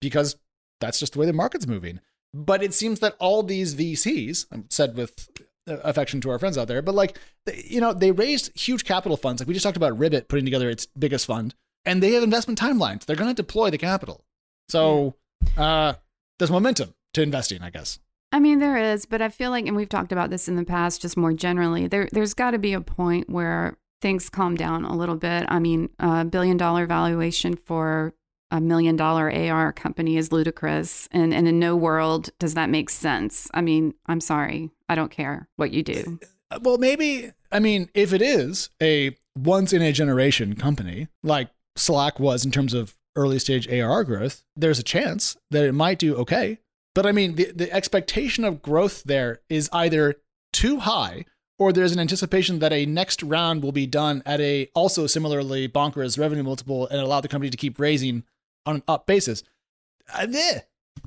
because 0.00 0.36
that's 0.80 0.98
just 0.98 1.14
the 1.14 1.18
way 1.18 1.26
the 1.26 1.32
market's 1.32 1.66
moving. 1.66 2.00
But 2.32 2.62
it 2.62 2.74
seems 2.74 3.00
that 3.00 3.16
all 3.18 3.42
these 3.42 3.74
VCs, 3.74 4.46
I'm 4.50 4.66
said 4.70 4.96
with 4.96 5.28
affection 5.66 6.20
to 6.20 6.30
our 6.30 6.38
friends 6.38 6.58
out 6.58 6.68
there, 6.68 6.82
but 6.82 6.94
like 6.94 7.18
you 7.54 7.80
know, 7.80 7.92
they 7.92 8.10
raised 8.10 8.58
huge 8.58 8.84
capital 8.84 9.16
funds. 9.16 9.40
Like 9.40 9.48
we 9.48 9.54
just 9.54 9.64
talked 9.64 9.76
about 9.76 9.98
Ribbit 9.98 10.28
putting 10.28 10.44
together 10.44 10.68
its 10.68 10.86
biggest 10.86 11.26
fund, 11.26 11.54
and 11.84 12.02
they 12.02 12.12
have 12.12 12.22
investment 12.22 12.58
timelines. 12.58 13.04
They're 13.04 13.16
going 13.16 13.30
to 13.30 13.34
deploy 13.34 13.70
the 13.70 13.78
capital. 13.78 14.24
So 14.68 15.14
uh, 15.56 15.94
there's 16.38 16.50
momentum 16.50 16.94
to 17.14 17.22
investing, 17.22 17.62
I 17.62 17.70
guess. 17.70 17.98
I 18.32 18.40
mean, 18.40 18.58
there 18.58 18.76
is, 18.76 19.06
but 19.06 19.22
I 19.22 19.28
feel 19.28 19.50
like, 19.50 19.66
and 19.66 19.76
we've 19.76 19.88
talked 19.88 20.10
about 20.10 20.30
this 20.30 20.48
in 20.48 20.56
the 20.56 20.64
past, 20.64 21.02
just 21.02 21.16
more 21.16 21.32
generally, 21.32 21.86
there, 21.86 22.08
there's 22.10 22.34
got 22.34 22.50
to 22.50 22.58
be 22.58 22.72
a 22.72 22.80
point 22.80 23.30
where 23.30 23.78
things 24.00 24.28
calm 24.28 24.54
down 24.54 24.84
a 24.84 24.96
little 24.96 25.16
bit. 25.16 25.44
I 25.48 25.58
mean, 25.58 25.88
a 25.98 26.24
billion 26.24 26.56
dollar 26.56 26.86
valuation 26.86 27.56
for 27.56 28.14
a 28.50 28.60
million 28.60 28.96
dollar 28.96 29.32
AR 29.32 29.72
company 29.72 30.16
is 30.16 30.30
ludicrous. 30.30 31.08
And, 31.10 31.34
and 31.34 31.48
in 31.48 31.58
no 31.58 31.74
world 31.74 32.30
does 32.38 32.54
that 32.54 32.70
make 32.70 32.90
sense. 32.90 33.48
I 33.52 33.60
mean, 33.60 33.94
I'm 34.06 34.20
sorry. 34.20 34.70
I 34.88 34.94
don't 34.94 35.10
care 35.10 35.48
what 35.56 35.72
you 35.72 35.82
do. 35.82 36.18
Uh, 36.50 36.60
well, 36.62 36.78
maybe, 36.78 37.30
I 37.50 37.58
mean, 37.58 37.90
if 37.94 38.12
it 38.12 38.22
is 38.22 38.70
a 38.80 39.16
once 39.36 39.72
in 39.72 39.82
a 39.82 39.92
generation 39.92 40.54
company 40.54 41.08
like 41.22 41.50
Slack 41.76 42.20
was 42.20 42.44
in 42.44 42.50
terms 42.52 42.74
of 42.74 42.94
early 43.16 43.38
stage 43.38 43.68
ARR 43.68 44.04
growth, 44.04 44.44
there's 44.54 44.78
a 44.78 44.84
chance 44.84 45.36
that 45.50 45.64
it 45.64 45.72
might 45.72 45.98
do 45.98 46.14
okay. 46.16 46.58
But 46.94 47.06
I 47.06 47.12
mean, 47.12 47.34
the, 47.34 47.50
the 47.52 47.72
expectation 47.72 48.44
of 48.44 48.62
growth 48.62 49.02
there 49.04 49.40
is 49.48 49.68
either 49.72 50.16
too 50.52 50.78
high, 50.78 51.24
or 51.58 51.72
there's 51.72 51.92
an 51.92 52.00
anticipation 52.00 52.58
that 52.58 52.72
a 52.72 52.86
next 52.86 53.22
round 53.22 53.62
will 53.62 53.72
be 53.72 53.86
done 53.86 54.22
at 54.26 54.40
a 54.40 54.68
also 54.74 55.06
similarly 55.06 55.68
bonkers 55.68 56.18
revenue 56.18 56.42
multiple 56.42 56.86
and 56.88 57.00
allow 57.00 57.20
the 57.20 57.28
company 57.28 57.50
to 57.50 57.56
keep 57.56 57.78
raising 57.78 58.24
on 58.66 58.76
an 58.76 58.82
up 58.88 59.06
basis. 59.06 59.42
Uh, 60.12 60.26
eh. 60.32 60.60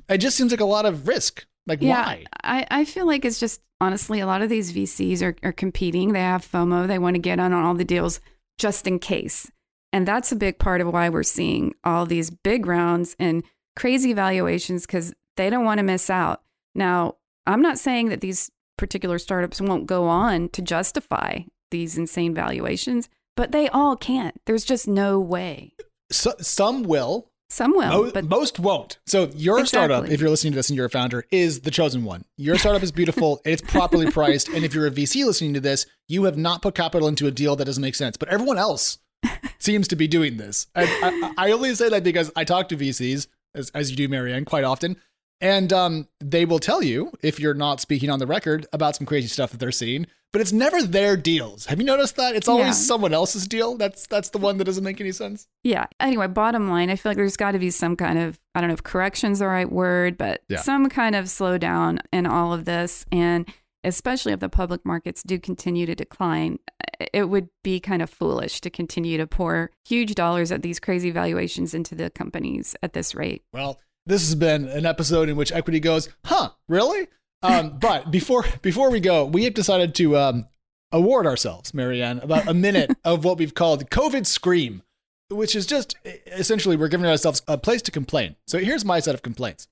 It 0.08 0.18
just 0.18 0.36
seems 0.36 0.50
like 0.50 0.60
a 0.60 0.64
lot 0.64 0.86
of 0.86 1.06
risk. 1.06 1.46
Like 1.66 1.82
yeah, 1.82 2.04
why? 2.04 2.24
I, 2.42 2.66
I 2.70 2.84
feel 2.84 3.06
like 3.06 3.24
it's 3.24 3.38
just 3.38 3.60
honestly 3.80 4.20
a 4.20 4.26
lot 4.26 4.42
of 4.42 4.48
these 4.48 4.72
VCs 4.72 5.22
are, 5.22 5.36
are 5.42 5.52
competing. 5.52 6.12
They 6.12 6.20
have 6.20 6.46
FOMO. 6.46 6.86
They 6.86 6.98
want 6.98 7.14
to 7.14 7.20
get 7.20 7.38
on 7.38 7.52
all 7.52 7.74
the 7.74 7.84
deals 7.84 8.20
just 8.58 8.86
in 8.86 8.98
case. 8.98 9.50
And 9.92 10.06
that's 10.06 10.32
a 10.32 10.36
big 10.36 10.58
part 10.58 10.80
of 10.80 10.92
why 10.92 11.08
we're 11.08 11.22
seeing 11.22 11.74
all 11.84 12.06
these 12.06 12.30
big 12.30 12.66
rounds 12.66 13.16
and 13.18 13.42
crazy 13.76 14.12
valuations 14.12 14.86
because 14.86 15.14
they 15.36 15.50
don't 15.50 15.64
want 15.64 15.78
to 15.78 15.84
miss 15.84 16.10
out. 16.10 16.42
Now, 16.74 17.16
I'm 17.46 17.62
not 17.62 17.78
saying 17.78 18.08
that 18.10 18.20
these 18.20 18.50
particular 18.78 19.18
startups 19.18 19.60
won't 19.60 19.86
go 19.86 20.06
on 20.06 20.48
to 20.50 20.62
justify 20.62 21.40
these 21.70 21.98
insane 21.98 22.34
valuations, 22.34 23.08
but 23.36 23.52
they 23.52 23.68
all 23.68 23.96
can't. 23.96 24.40
There's 24.46 24.64
just 24.64 24.88
no 24.88 25.20
way. 25.20 25.74
So, 26.10 26.34
some 26.40 26.84
will. 26.84 27.30
Some 27.50 27.74
will, 27.74 28.10
but 28.12 28.26
most 28.26 28.58
won't. 28.58 28.98
So 29.06 29.30
your 29.34 29.64
startup, 29.64 30.06
if 30.06 30.20
you're 30.20 30.28
listening 30.28 30.52
to 30.52 30.56
this 30.56 30.68
and 30.68 30.76
you're 30.76 30.84
a 30.84 30.90
founder, 30.90 31.24
is 31.30 31.60
the 31.60 31.70
chosen 31.70 32.04
one. 32.04 32.26
Your 32.36 32.58
startup 32.58 32.82
is 32.82 32.92
beautiful. 32.92 33.40
it's 33.46 33.62
properly 33.62 34.10
priced. 34.10 34.48
And 34.48 34.66
if 34.66 34.74
you're 34.74 34.86
a 34.86 34.90
VC 34.90 35.24
listening 35.24 35.54
to 35.54 35.60
this, 35.60 35.86
you 36.08 36.24
have 36.24 36.36
not 36.36 36.60
put 36.60 36.74
capital 36.74 37.08
into 37.08 37.26
a 37.26 37.30
deal 37.30 37.56
that 37.56 37.64
doesn't 37.64 37.80
make 37.80 37.94
sense. 37.94 38.18
But 38.18 38.28
everyone 38.28 38.58
else 38.58 38.98
seems 39.58 39.88
to 39.88 39.96
be 39.96 40.06
doing 40.06 40.36
this. 40.36 40.66
I, 40.74 41.32
I, 41.38 41.46
I 41.46 41.50
only 41.52 41.74
say 41.74 41.88
that 41.88 42.04
because 42.04 42.30
I 42.36 42.44
talk 42.44 42.68
to 42.68 42.76
VCs, 42.76 43.28
as, 43.54 43.70
as 43.70 43.90
you 43.90 43.96
do, 43.96 44.08
Mary 44.08 44.34
Ann, 44.34 44.44
quite 44.44 44.64
often. 44.64 44.96
And 45.40 45.72
um, 45.72 46.08
they 46.20 46.44
will 46.44 46.58
tell 46.58 46.82
you, 46.82 47.12
if 47.22 47.38
you're 47.38 47.54
not 47.54 47.80
speaking 47.80 48.10
on 48.10 48.18
the 48.18 48.26
record, 48.26 48.66
about 48.72 48.96
some 48.96 49.06
crazy 49.06 49.28
stuff 49.28 49.50
that 49.52 49.58
they're 49.60 49.70
seeing. 49.72 50.06
But 50.30 50.42
it's 50.42 50.52
never 50.52 50.82
their 50.82 51.16
deals. 51.16 51.64
Have 51.66 51.78
you 51.78 51.86
noticed 51.86 52.16
that? 52.16 52.36
It's 52.36 52.48
always 52.48 52.66
Yeah. 52.66 52.72
someone 52.72 53.14
else's 53.14 53.48
deal. 53.48 53.76
That's 53.78 54.06
that's 54.08 54.28
the 54.28 54.36
one 54.38 54.58
that 54.58 54.64
doesn't 54.64 54.84
make 54.84 55.00
any 55.00 55.10
sense. 55.12 55.46
Yeah. 55.62 55.86
Anyway, 56.00 56.26
bottom 56.26 56.68
line, 56.68 56.90
I 56.90 56.96
feel 56.96 57.10
like 57.10 57.16
there's 57.16 57.38
got 57.38 57.52
to 57.52 57.58
be 57.58 57.70
some 57.70 57.96
kind 57.96 58.18
of, 58.18 58.38
I 58.54 58.60
don't 58.60 58.68
know 58.68 58.74
if 58.74 58.82
correction's 58.82 59.38
the 59.38 59.46
right 59.46 59.70
word, 59.72 60.18
but 60.18 60.42
Yeah. 60.50 60.60
some 60.60 60.90
kind 60.90 61.14
of 61.16 61.26
slowdown 61.26 62.00
in 62.12 62.26
all 62.26 62.52
of 62.52 62.66
this. 62.66 63.06
And 63.10 63.48
especially 63.84 64.34
if 64.34 64.40
the 64.40 64.50
public 64.50 64.84
markets 64.84 65.22
do 65.22 65.38
continue 65.38 65.86
to 65.86 65.94
decline, 65.94 66.58
it 67.14 67.30
would 67.30 67.48
be 67.64 67.80
kind 67.80 68.02
of 68.02 68.10
foolish 68.10 68.60
to 68.60 68.68
continue 68.68 69.16
to 69.16 69.26
pour 69.26 69.70
huge 69.86 70.14
dollars 70.14 70.52
at 70.52 70.60
these 70.60 70.78
crazy 70.78 71.10
valuations 71.10 71.72
into 71.72 71.94
the 71.94 72.10
companies 72.10 72.76
at 72.82 72.92
this 72.92 73.14
rate. 73.14 73.44
Well, 73.54 73.80
this 74.08 74.22
has 74.22 74.34
been 74.34 74.66
an 74.68 74.86
episode 74.86 75.28
in 75.28 75.36
which 75.36 75.52
equity 75.52 75.80
goes, 75.80 76.08
huh, 76.24 76.50
really? 76.68 77.08
Um, 77.42 77.78
but 77.80 78.10
before 78.10 78.44
before 78.62 78.90
we 78.90 79.00
go, 79.00 79.24
we 79.24 79.44
have 79.44 79.54
decided 79.54 79.94
to 79.96 80.16
um, 80.16 80.48
award 80.90 81.26
ourselves, 81.26 81.74
Mary 81.74 82.02
Ann, 82.02 82.18
about 82.18 82.48
a 82.48 82.54
minute 82.54 82.90
of 83.04 83.24
what 83.24 83.38
we've 83.38 83.54
called 83.54 83.90
COVID 83.90 84.26
Scream, 84.26 84.82
which 85.30 85.54
is 85.54 85.66
just 85.66 85.96
essentially 86.26 86.76
we're 86.76 86.88
giving 86.88 87.06
ourselves 87.06 87.42
a 87.46 87.58
place 87.58 87.82
to 87.82 87.90
complain. 87.90 88.36
So 88.46 88.58
here's 88.58 88.84
my 88.84 88.98
set 89.00 89.14
of 89.14 89.22
complaints. 89.22 89.68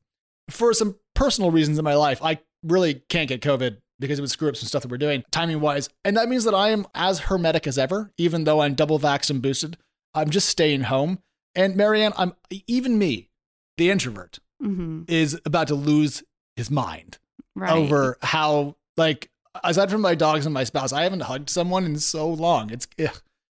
For 0.51 0.72
some 0.72 0.96
personal 1.14 1.51
reasons 1.51 1.79
in 1.79 1.85
my 1.85 1.94
life, 1.94 2.22
I 2.22 2.38
really 2.62 3.03
can't 3.09 3.29
get 3.29 3.40
COVID 3.40 3.79
because 3.99 4.18
it 4.18 4.22
would 4.22 4.31
screw 4.31 4.49
up 4.49 4.57
some 4.57 4.68
stuff 4.68 4.83
that 4.83 4.90
we're 4.90 4.99
doing 4.99 5.25
timing 5.31 5.61
wise. 5.61 5.88
And 6.05 6.16
that 6.16 6.29
means 6.29 6.44
that 6.44 6.55
I 6.55 6.68
am 6.68 6.87
as 6.94 7.20
hermetic 7.20 7.66
as 7.66 7.79
ever, 7.79 8.12
even 8.18 8.44
though 8.44 8.61
I'm 8.61 8.75
double 8.75 9.01
vaxxed 9.01 9.31
and 9.31 9.40
boosted. 9.40 9.79
I'm 10.14 10.31
just 10.31 10.49
staying 10.49 10.83
home. 10.83 11.20
And 11.55 11.75
Mary 11.75 12.03
Ann, 12.03 12.12
I'm 12.18 12.35
even 12.66 12.99
me, 12.99 13.31
the 13.76 13.90
introvert, 13.90 14.38
hmm 14.60 15.02
is 15.08 15.38
about 15.44 15.68
to 15.68 15.74
lose 15.74 16.22
his 16.56 16.70
mind 16.70 17.18
Right. 17.54 17.70
over 17.72 18.18
how 18.22 18.76
like 18.96 19.30
aside 19.64 19.90
from 19.90 20.00
my 20.02 20.14
dogs 20.14 20.46
and 20.46 20.52
my 20.54 20.64
spouse, 20.64 20.92
I 20.92 21.02
haven't 21.02 21.20
hugged 21.22 21.48
someone 21.50 21.84
in 21.84 21.98
so 21.98 22.28
long. 22.28 22.70
It's 22.70 22.86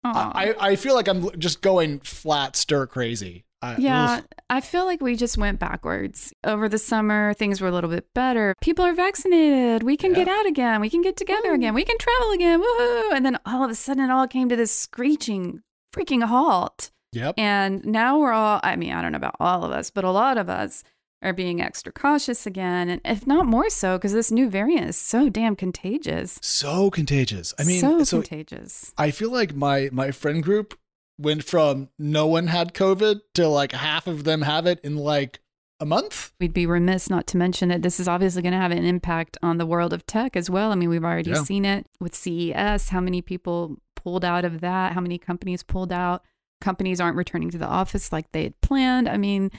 I 0.04 0.54
I 0.58 0.76
feel 0.76 0.94
like 0.94 1.08
I'm 1.08 1.30
just 1.38 1.60
going 1.62 2.00
flat 2.00 2.56
stir 2.56 2.86
crazy. 2.86 3.44
I, 3.62 3.76
Yeah, 3.76 4.16
ugh. 4.20 4.24
I 4.48 4.62
feel 4.62 4.86
like 4.86 5.02
we 5.02 5.16
just 5.16 5.36
went 5.36 5.58
backwards. 5.58 6.32
Over 6.44 6.66
the 6.66 6.78
summer, 6.78 7.34
things 7.34 7.60
were 7.60 7.68
a 7.68 7.72
little 7.72 7.90
bit 7.90 8.06
better. 8.14 8.54
People 8.62 8.86
are 8.86 8.94
vaccinated. 8.94 9.82
We 9.82 9.98
can 9.98 10.12
Yeah. 10.12 10.24
get 10.24 10.28
out 10.28 10.46
again. 10.46 10.80
We 10.80 10.88
can 10.88 11.02
get 11.02 11.18
together 11.18 11.52
again. 11.52 11.74
We 11.74 11.84
can 11.84 11.98
travel 11.98 12.30
again. 12.32 12.58
Woohoo! 12.62 13.12
And 13.12 13.26
then 13.26 13.38
all 13.44 13.62
of 13.62 13.70
a 13.70 13.74
sudden, 13.74 14.04
it 14.04 14.10
all 14.10 14.26
came 14.26 14.48
to 14.48 14.56
this 14.56 14.72
screeching, 14.74 15.60
freaking 15.94 16.22
halt. 16.24 16.90
Yep. 17.12 17.34
And 17.38 17.84
now 17.84 18.18
we're 18.18 18.32
all, 18.32 18.60
I 18.62 18.76
mean, 18.76 18.92
I 18.92 19.02
don't 19.02 19.12
know 19.12 19.16
about 19.16 19.36
all 19.40 19.64
of 19.64 19.72
us, 19.72 19.90
but 19.90 20.04
a 20.04 20.10
lot 20.10 20.38
of 20.38 20.48
us 20.48 20.84
are 21.22 21.32
being 21.32 21.60
extra 21.60 21.92
cautious 21.92 22.46
again. 22.46 22.88
And 22.88 23.00
if 23.04 23.26
not 23.26 23.46
more 23.46 23.68
so, 23.68 23.98
because 23.98 24.12
this 24.12 24.30
new 24.30 24.48
variant 24.48 24.88
is 24.88 24.96
so 24.96 25.28
damn 25.28 25.56
contagious. 25.56 26.38
So 26.42 26.90
contagious. 26.90 27.52
I 27.58 27.64
mean, 27.64 27.80
so, 27.80 28.04
so 28.04 28.18
contagious. 28.22 28.92
I 28.96 29.10
feel 29.10 29.30
like 29.30 29.54
my 29.54 29.90
my 29.92 30.12
friend 30.12 30.42
group 30.42 30.78
went 31.18 31.44
from 31.44 31.88
no 31.98 32.26
one 32.26 32.46
had 32.46 32.72
COVID 32.72 33.20
to 33.34 33.48
like 33.48 33.72
half 33.72 34.06
of 34.06 34.24
them 34.24 34.42
have 34.42 34.66
it 34.66 34.80
in 34.82 34.96
like 34.96 35.40
a 35.78 35.84
month. 35.86 36.32
We'd 36.40 36.52
be 36.54 36.64
remiss 36.66 37.10
not 37.10 37.26
to 37.28 37.36
mention 37.36 37.68
that 37.70 37.82
this 37.82 38.00
is 38.00 38.08
obviously 38.08 38.40
going 38.42 38.52
to 38.52 38.58
have 38.58 38.70
an 38.70 38.84
impact 38.84 39.36
on 39.42 39.58
the 39.58 39.66
world 39.66 39.92
of 39.92 40.06
tech 40.06 40.36
as 40.36 40.48
well. 40.48 40.72
I 40.72 40.74
mean, 40.74 40.88
we've 40.88 41.04
already 41.04 41.30
Yeah. 41.30 41.42
seen 41.42 41.64
it 41.64 41.86
with 42.00 42.14
CES, 42.14 42.90
how 42.90 43.00
many 43.00 43.20
people 43.20 43.76
pulled 43.96 44.24
out 44.24 44.44
of 44.46 44.60
that, 44.60 44.92
how 44.92 45.00
many 45.00 45.18
companies 45.18 45.62
pulled 45.62 45.92
out. 45.92 46.22
Companies 46.60 47.00
aren't 47.00 47.16
returning 47.16 47.50
to 47.50 47.58
the 47.58 47.66
office 47.66 48.12
like 48.12 48.30
they 48.32 48.44
had 48.44 48.60
planned. 48.60 49.08
I 49.08 49.16
mean, 49.16 49.50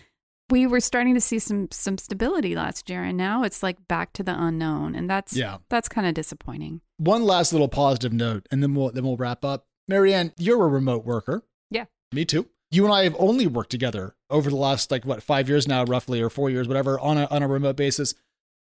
we 0.49 0.67
were 0.67 0.79
starting 0.81 1.13
to 1.15 1.21
see 1.21 1.39
some 1.39 1.69
some 1.71 1.97
stability 1.97 2.55
last 2.55 2.89
year 2.89 3.03
and 3.03 3.17
now 3.17 3.43
it's 3.43 3.63
like 3.63 3.87
back 3.87 4.11
to 4.13 4.23
the 4.23 4.35
unknown 4.37 4.95
and 4.95 5.09
that's 5.09 5.35
Yeah. 5.35 5.57
that's 5.69 5.87
kind 5.89 6.05
of 6.07 6.13
disappointing. 6.13 6.81
One 6.97 7.23
last 7.23 7.51
little 7.53 7.69
positive 7.69 8.11
note, 8.13 8.47
and 8.51 8.61
then 8.61 8.75
we'll 8.75 8.91
then 8.91 9.03
we'll 9.03 9.17
wrap 9.17 9.43
up. 9.45 9.65
Mary 9.87 10.13
Ann, 10.13 10.33
you're 10.37 10.63
a 10.63 10.67
remote 10.67 11.05
worker. 11.05 11.43
Yeah. 11.69 11.85
Me 12.11 12.25
too. 12.25 12.47
You 12.69 12.85
and 12.85 12.93
I 12.93 13.03
have 13.03 13.15
only 13.19 13.47
worked 13.47 13.71
together 13.71 14.15
over 14.29 14.49
the 14.49 14.55
last 14.55 14.91
like 14.91 15.05
what 15.05 15.23
five 15.23 15.49
years 15.49 15.67
now, 15.67 15.83
roughly, 15.85 16.21
or 16.21 16.29
four 16.29 16.49
years, 16.49 16.67
whatever, 16.67 16.99
on 16.99 17.17
a 17.17 17.25
on 17.25 17.41
a 17.43 17.47
remote 17.47 17.75
basis, 17.77 18.13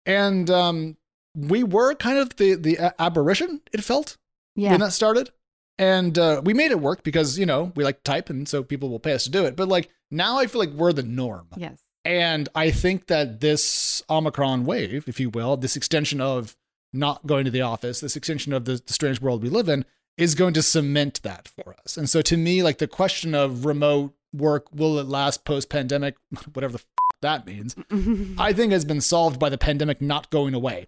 and 0.06 0.50
um, 0.50 0.97
we 1.36 1.63
were 1.63 1.93
kind 1.95 2.17
of 2.17 2.36
the 2.38 2.56
the 2.56 2.93
aberration. 3.00 3.62
It 3.73 3.84
felt 3.84 4.17
Yeah. 4.56 4.71
when 4.71 4.80
that 4.82 4.91
started, 4.93 5.32
and 5.77 6.17
uh, 6.17 6.41
we 6.43 6.53
made 6.53 6.71
it 6.71 6.79
work 6.79 7.03
because 7.03 7.37
you 7.37 7.45
know 7.45 7.71
we 7.75 7.83
like 7.83 7.97
to 7.97 8.03
type, 8.03 8.29
and 8.29 8.47
so 8.47 8.63
people 8.63 8.89
will 8.89 8.99
pay 8.99 9.13
us 9.13 9.23
to 9.25 9.31
do 9.31 9.45
it. 9.45 9.55
But 9.55 9.67
like 9.67 9.89
now, 10.11 10.39
I 10.39 10.47
feel 10.47 10.59
like 10.59 10.71
we're 10.71 10.93
the 10.93 11.03
norm. 11.03 11.47
yes. 11.57 11.81
And 12.05 12.47
I 12.55 12.71
think 12.71 13.07
that 13.07 13.41
this 13.41 14.01
Omicron 14.09 14.63
wave, 14.63 15.09
if 15.09 15.19
you 15.19 15.29
will, 15.29 15.57
this 15.57 15.75
extension 15.75 16.21
of 16.21 16.55
not 16.93 17.27
going 17.27 17.43
to 17.43 17.51
the 17.51 17.63
office, 17.63 17.99
this 17.99 18.15
extension 18.15 18.53
of 18.53 18.63
the, 18.63 18.81
the 18.85 18.93
strange 18.93 19.19
world 19.19 19.43
we 19.43 19.49
live 19.49 19.67
in, 19.67 19.83
is 20.17 20.33
going 20.33 20.53
to 20.53 20.61
cement 20.61 21.21
that 21.23 21.49
for 21.49 21.75
us. 21.83 21.97
And 21.97 22.09
so 22.09 22.21
to 22.21 22.37
me, 22.37 22.63
like 22.63 22.77
the 22.77 22.87
question 22.87 23.35
of 23.35 23.65
remote 23.65 24.13
work, 24.33 24.67
will 24.73 24.99
it 24.99 25.07
last 25.07 25.43
post 25.43 25.69
pandemic, 25.69 26.15
whatever 26.53 26.73
the 26.73 26.79
f- 26.79 26.85
that 27.21 27.45
means, 27.45 27.75
I 28.37 28.53
think 28.53 28.71
has 28.71 28.85
been 28.85 29.01
solved 29.01 29.37
by 29.37 29.49
the 29.49 29.57
pandemic 29.57 30.01
not 30.01 30.29
going 30.29 30.53
away. 30.53 30.87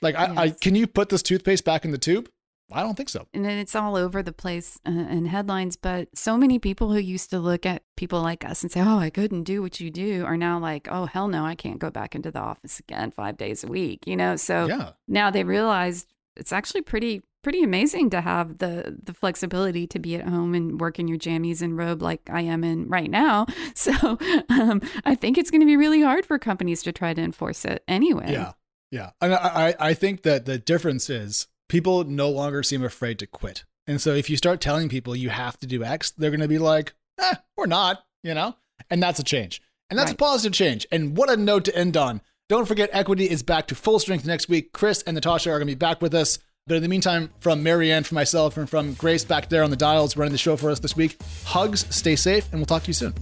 Like, 0.00 0.14
I, 0.14 0.34
I 0.36 0.50
can 0.50 0.76
you 0.76 0.86
put 0.86 1.08
this 1.08 1.22
toothpaste 1.22 1.64
back 1.64 1.84
in 1.84 1.90
the 1.90 1.98
tube? 1.98 2.28
I 2.74 2.82
don't 2.82 2.96
think 2.96 3.08
so. 3.08 3.26
and 3.34 3.44
then 3.44 3.58
it's 3.58 3.74
all 3.74 3.96
over 3.96 4.22
the 4.22 4.32
place 4.32 4.78
uh, 4.86 4.90
in 4.90 5.26
headlines. 5.26 5.76
But 5.76 6.08
so 6.16 6.36
many 6.36 6.58
people 6.58 6.92
who 6.92 6.98
used 6.98 7.30
to 7.30 7.38
look 7.38 7.64
at 7.66 7.82
people 7.96 8.20
like 8.22 8.44
us 8.44 8.62
and 8.62 8.70
say, 8.72 8.80
"Oh, 8.80 8.98
I 8.98 9.10
couldn't 9.10 9.44
do 9.44 9.62
what 9.62 9.80
you 9.80 9.90
do," 9.90 10.24
are 10.24 10.36
now 10.36 10.58
like, 10.58 10.88
"Oh, 10.90 11.06
hell 11.06 11.28
no, 11.28 11.44
I 11.44 11.54
can't 11.54 11.78
go 11.78 11.90
back 11.90 12.14
into 12.14 12.30
the 12.30 12.40
office 12.40 12.78
again 12.80 13.10
five 13.10 13.36
days 13.36 13.64
a 13.64 13.66
week." 13.68 14.06
You 14.06 14.16
know, 14.16 14.36
so 14.36 14.66
Yeah. 14.66 14.92
now 15.08 15.30
they 15.30 15.44
realized 15.44 16.06
it's 16.36 16.52
actually 16.52 16.82
pretty 16.82 17.22
pretty 17.42 17.62
amazing 17.64 18.08
to 18.08 18.20
have 18.20 18.58
the 18.58 18.96
the 19.02 19.12
flexibility 19.12 19.84
to 19.88 19.98
be 19.98 20.14
at 20.14 20.26
home 20.28 20.54
and 20.54 20.80
work 20.80 20.98
in 21.00 21.08
your 21.08 21.18
jammies 21.18 21.60
and 21.60 21.76
robe 21.76 22.00
like 22.00 22.20
I 22.30 22.42
am 22.42 22.62
in 22.64 22.88
right 22.88 23.10
now. 23.10 23.46
So 23.74 23.92
um, 24.48 24.80
I 25.04 25.14
think 25.16 25.36
it's 25.38 25.50
going 25.50 25.60
to 25.62 25.66
be 25.66 25.76
really 25.76 26.02
hard 26.02 26.24
for 26.24 26.38
companies 26.38 26.82
to 26.84 26.92
try 26.92 27.14
to 27.14 27.20
enforce 27.20 27.64
it 27.64 27.82
anyway. 27.88 28.30
Yeah. 28.32 28.52
Yeah. 28.92 29.10
And 29.20 29.34
I, 29.34 29.36
I, 29.80 29.88
I 29.88 29.94
think 29.94 30.22
that 30.22 30.44
the 30.44 30.58
difference 30.58 31.10
is 31.10 31.48
people 31.72 32.04
no 32.04 32.28
longer 32.28 32.62
seem 32.62 32.84
afraid 32.84 33.18
to 33.18 33.26
quit. 33.26 33.64
And 33.86 33.98
so 33.98 34.12
if 34.12 34.28
you 34.28 34.36
start 34.36 34.60
telling 34.60 34.90
people 34.90 35.16
you 35.16 35.30
have 35.30 35.58
to 35.60 35.66
do 35.66 35.82
X, 35.82 36.10
they're 36.10 36.30
going 36.30 36.40
to 36.40 36.46
be 36.46 36.58
like, 36.58 36.92
eh, 37.18 37.34
or 37.56 37.66
not, 37.66 38.04
you 38.22 38.34
know? 38.34 38.56
And 38.90 39.02
that's 39.02 39.18
a 39.18 39.24
change. 39.24 39.62
And 39.88 39.98
that's 39.98 40.12
a 40.12 40.14
positive 40.14 40.52
change. 40.52 40.86
And 40.92 41.16
what 41.16 41.30
a 41.30 41.36
note 41.36 41.64
to 41.64 41.74
end 41.74 41.96
on. 41.96 42.20
Don't 42.50 42.68
forget, 42.68 42.90
Equity 42.92 43.28
is 43.28 43.42
back 43.42 43.68
to 43.68 43.74
full 43.74 43.98
strength 43.98 44.26
next 44.26 44.50
week. 44.50 44.72
Chris 44.74 45.02
and 45.02 45.14
Natasha 45.14 45.48
are 45.48 45.58
going 45.58 45.66
to 45.66 45.74
be 45.74 45.78
back 45.78 46.02
with 46.02 46.14
us. 46.14 46.38
But 46.66 46.76
in 46.76 46.82
the 46.82 46.88
meantime, 46.88 47.30
from 47.40 47.62
Mary 47.62 47.90
Ann, 47.90 48.04
from 48.04 48.16
myself, 48.16 48.58
and 48.58 48.68
from 48.68 48.92
Grace 48.92 49.24
back 49.24 49.48
there 49.48 49.64
on 49.64 49.70
the 49.70 49.76
dials 49.76 50.14
running 50.14 50.32
the 50.32 50.38
show 50.38 50.58
for 50.58 50.70
us 50.70 50.78
this 50.78 50.94
week, 50.94 51.16
hugs, 51.44 51.86
stay 51.88 52.16
safe, 52.16 52.50
and 52.52 52.60
we'll 52.60 52.66
talk 52.66 52.82
to 52.82 52.88
you 52.88 52.94
soon. 52.94 53.14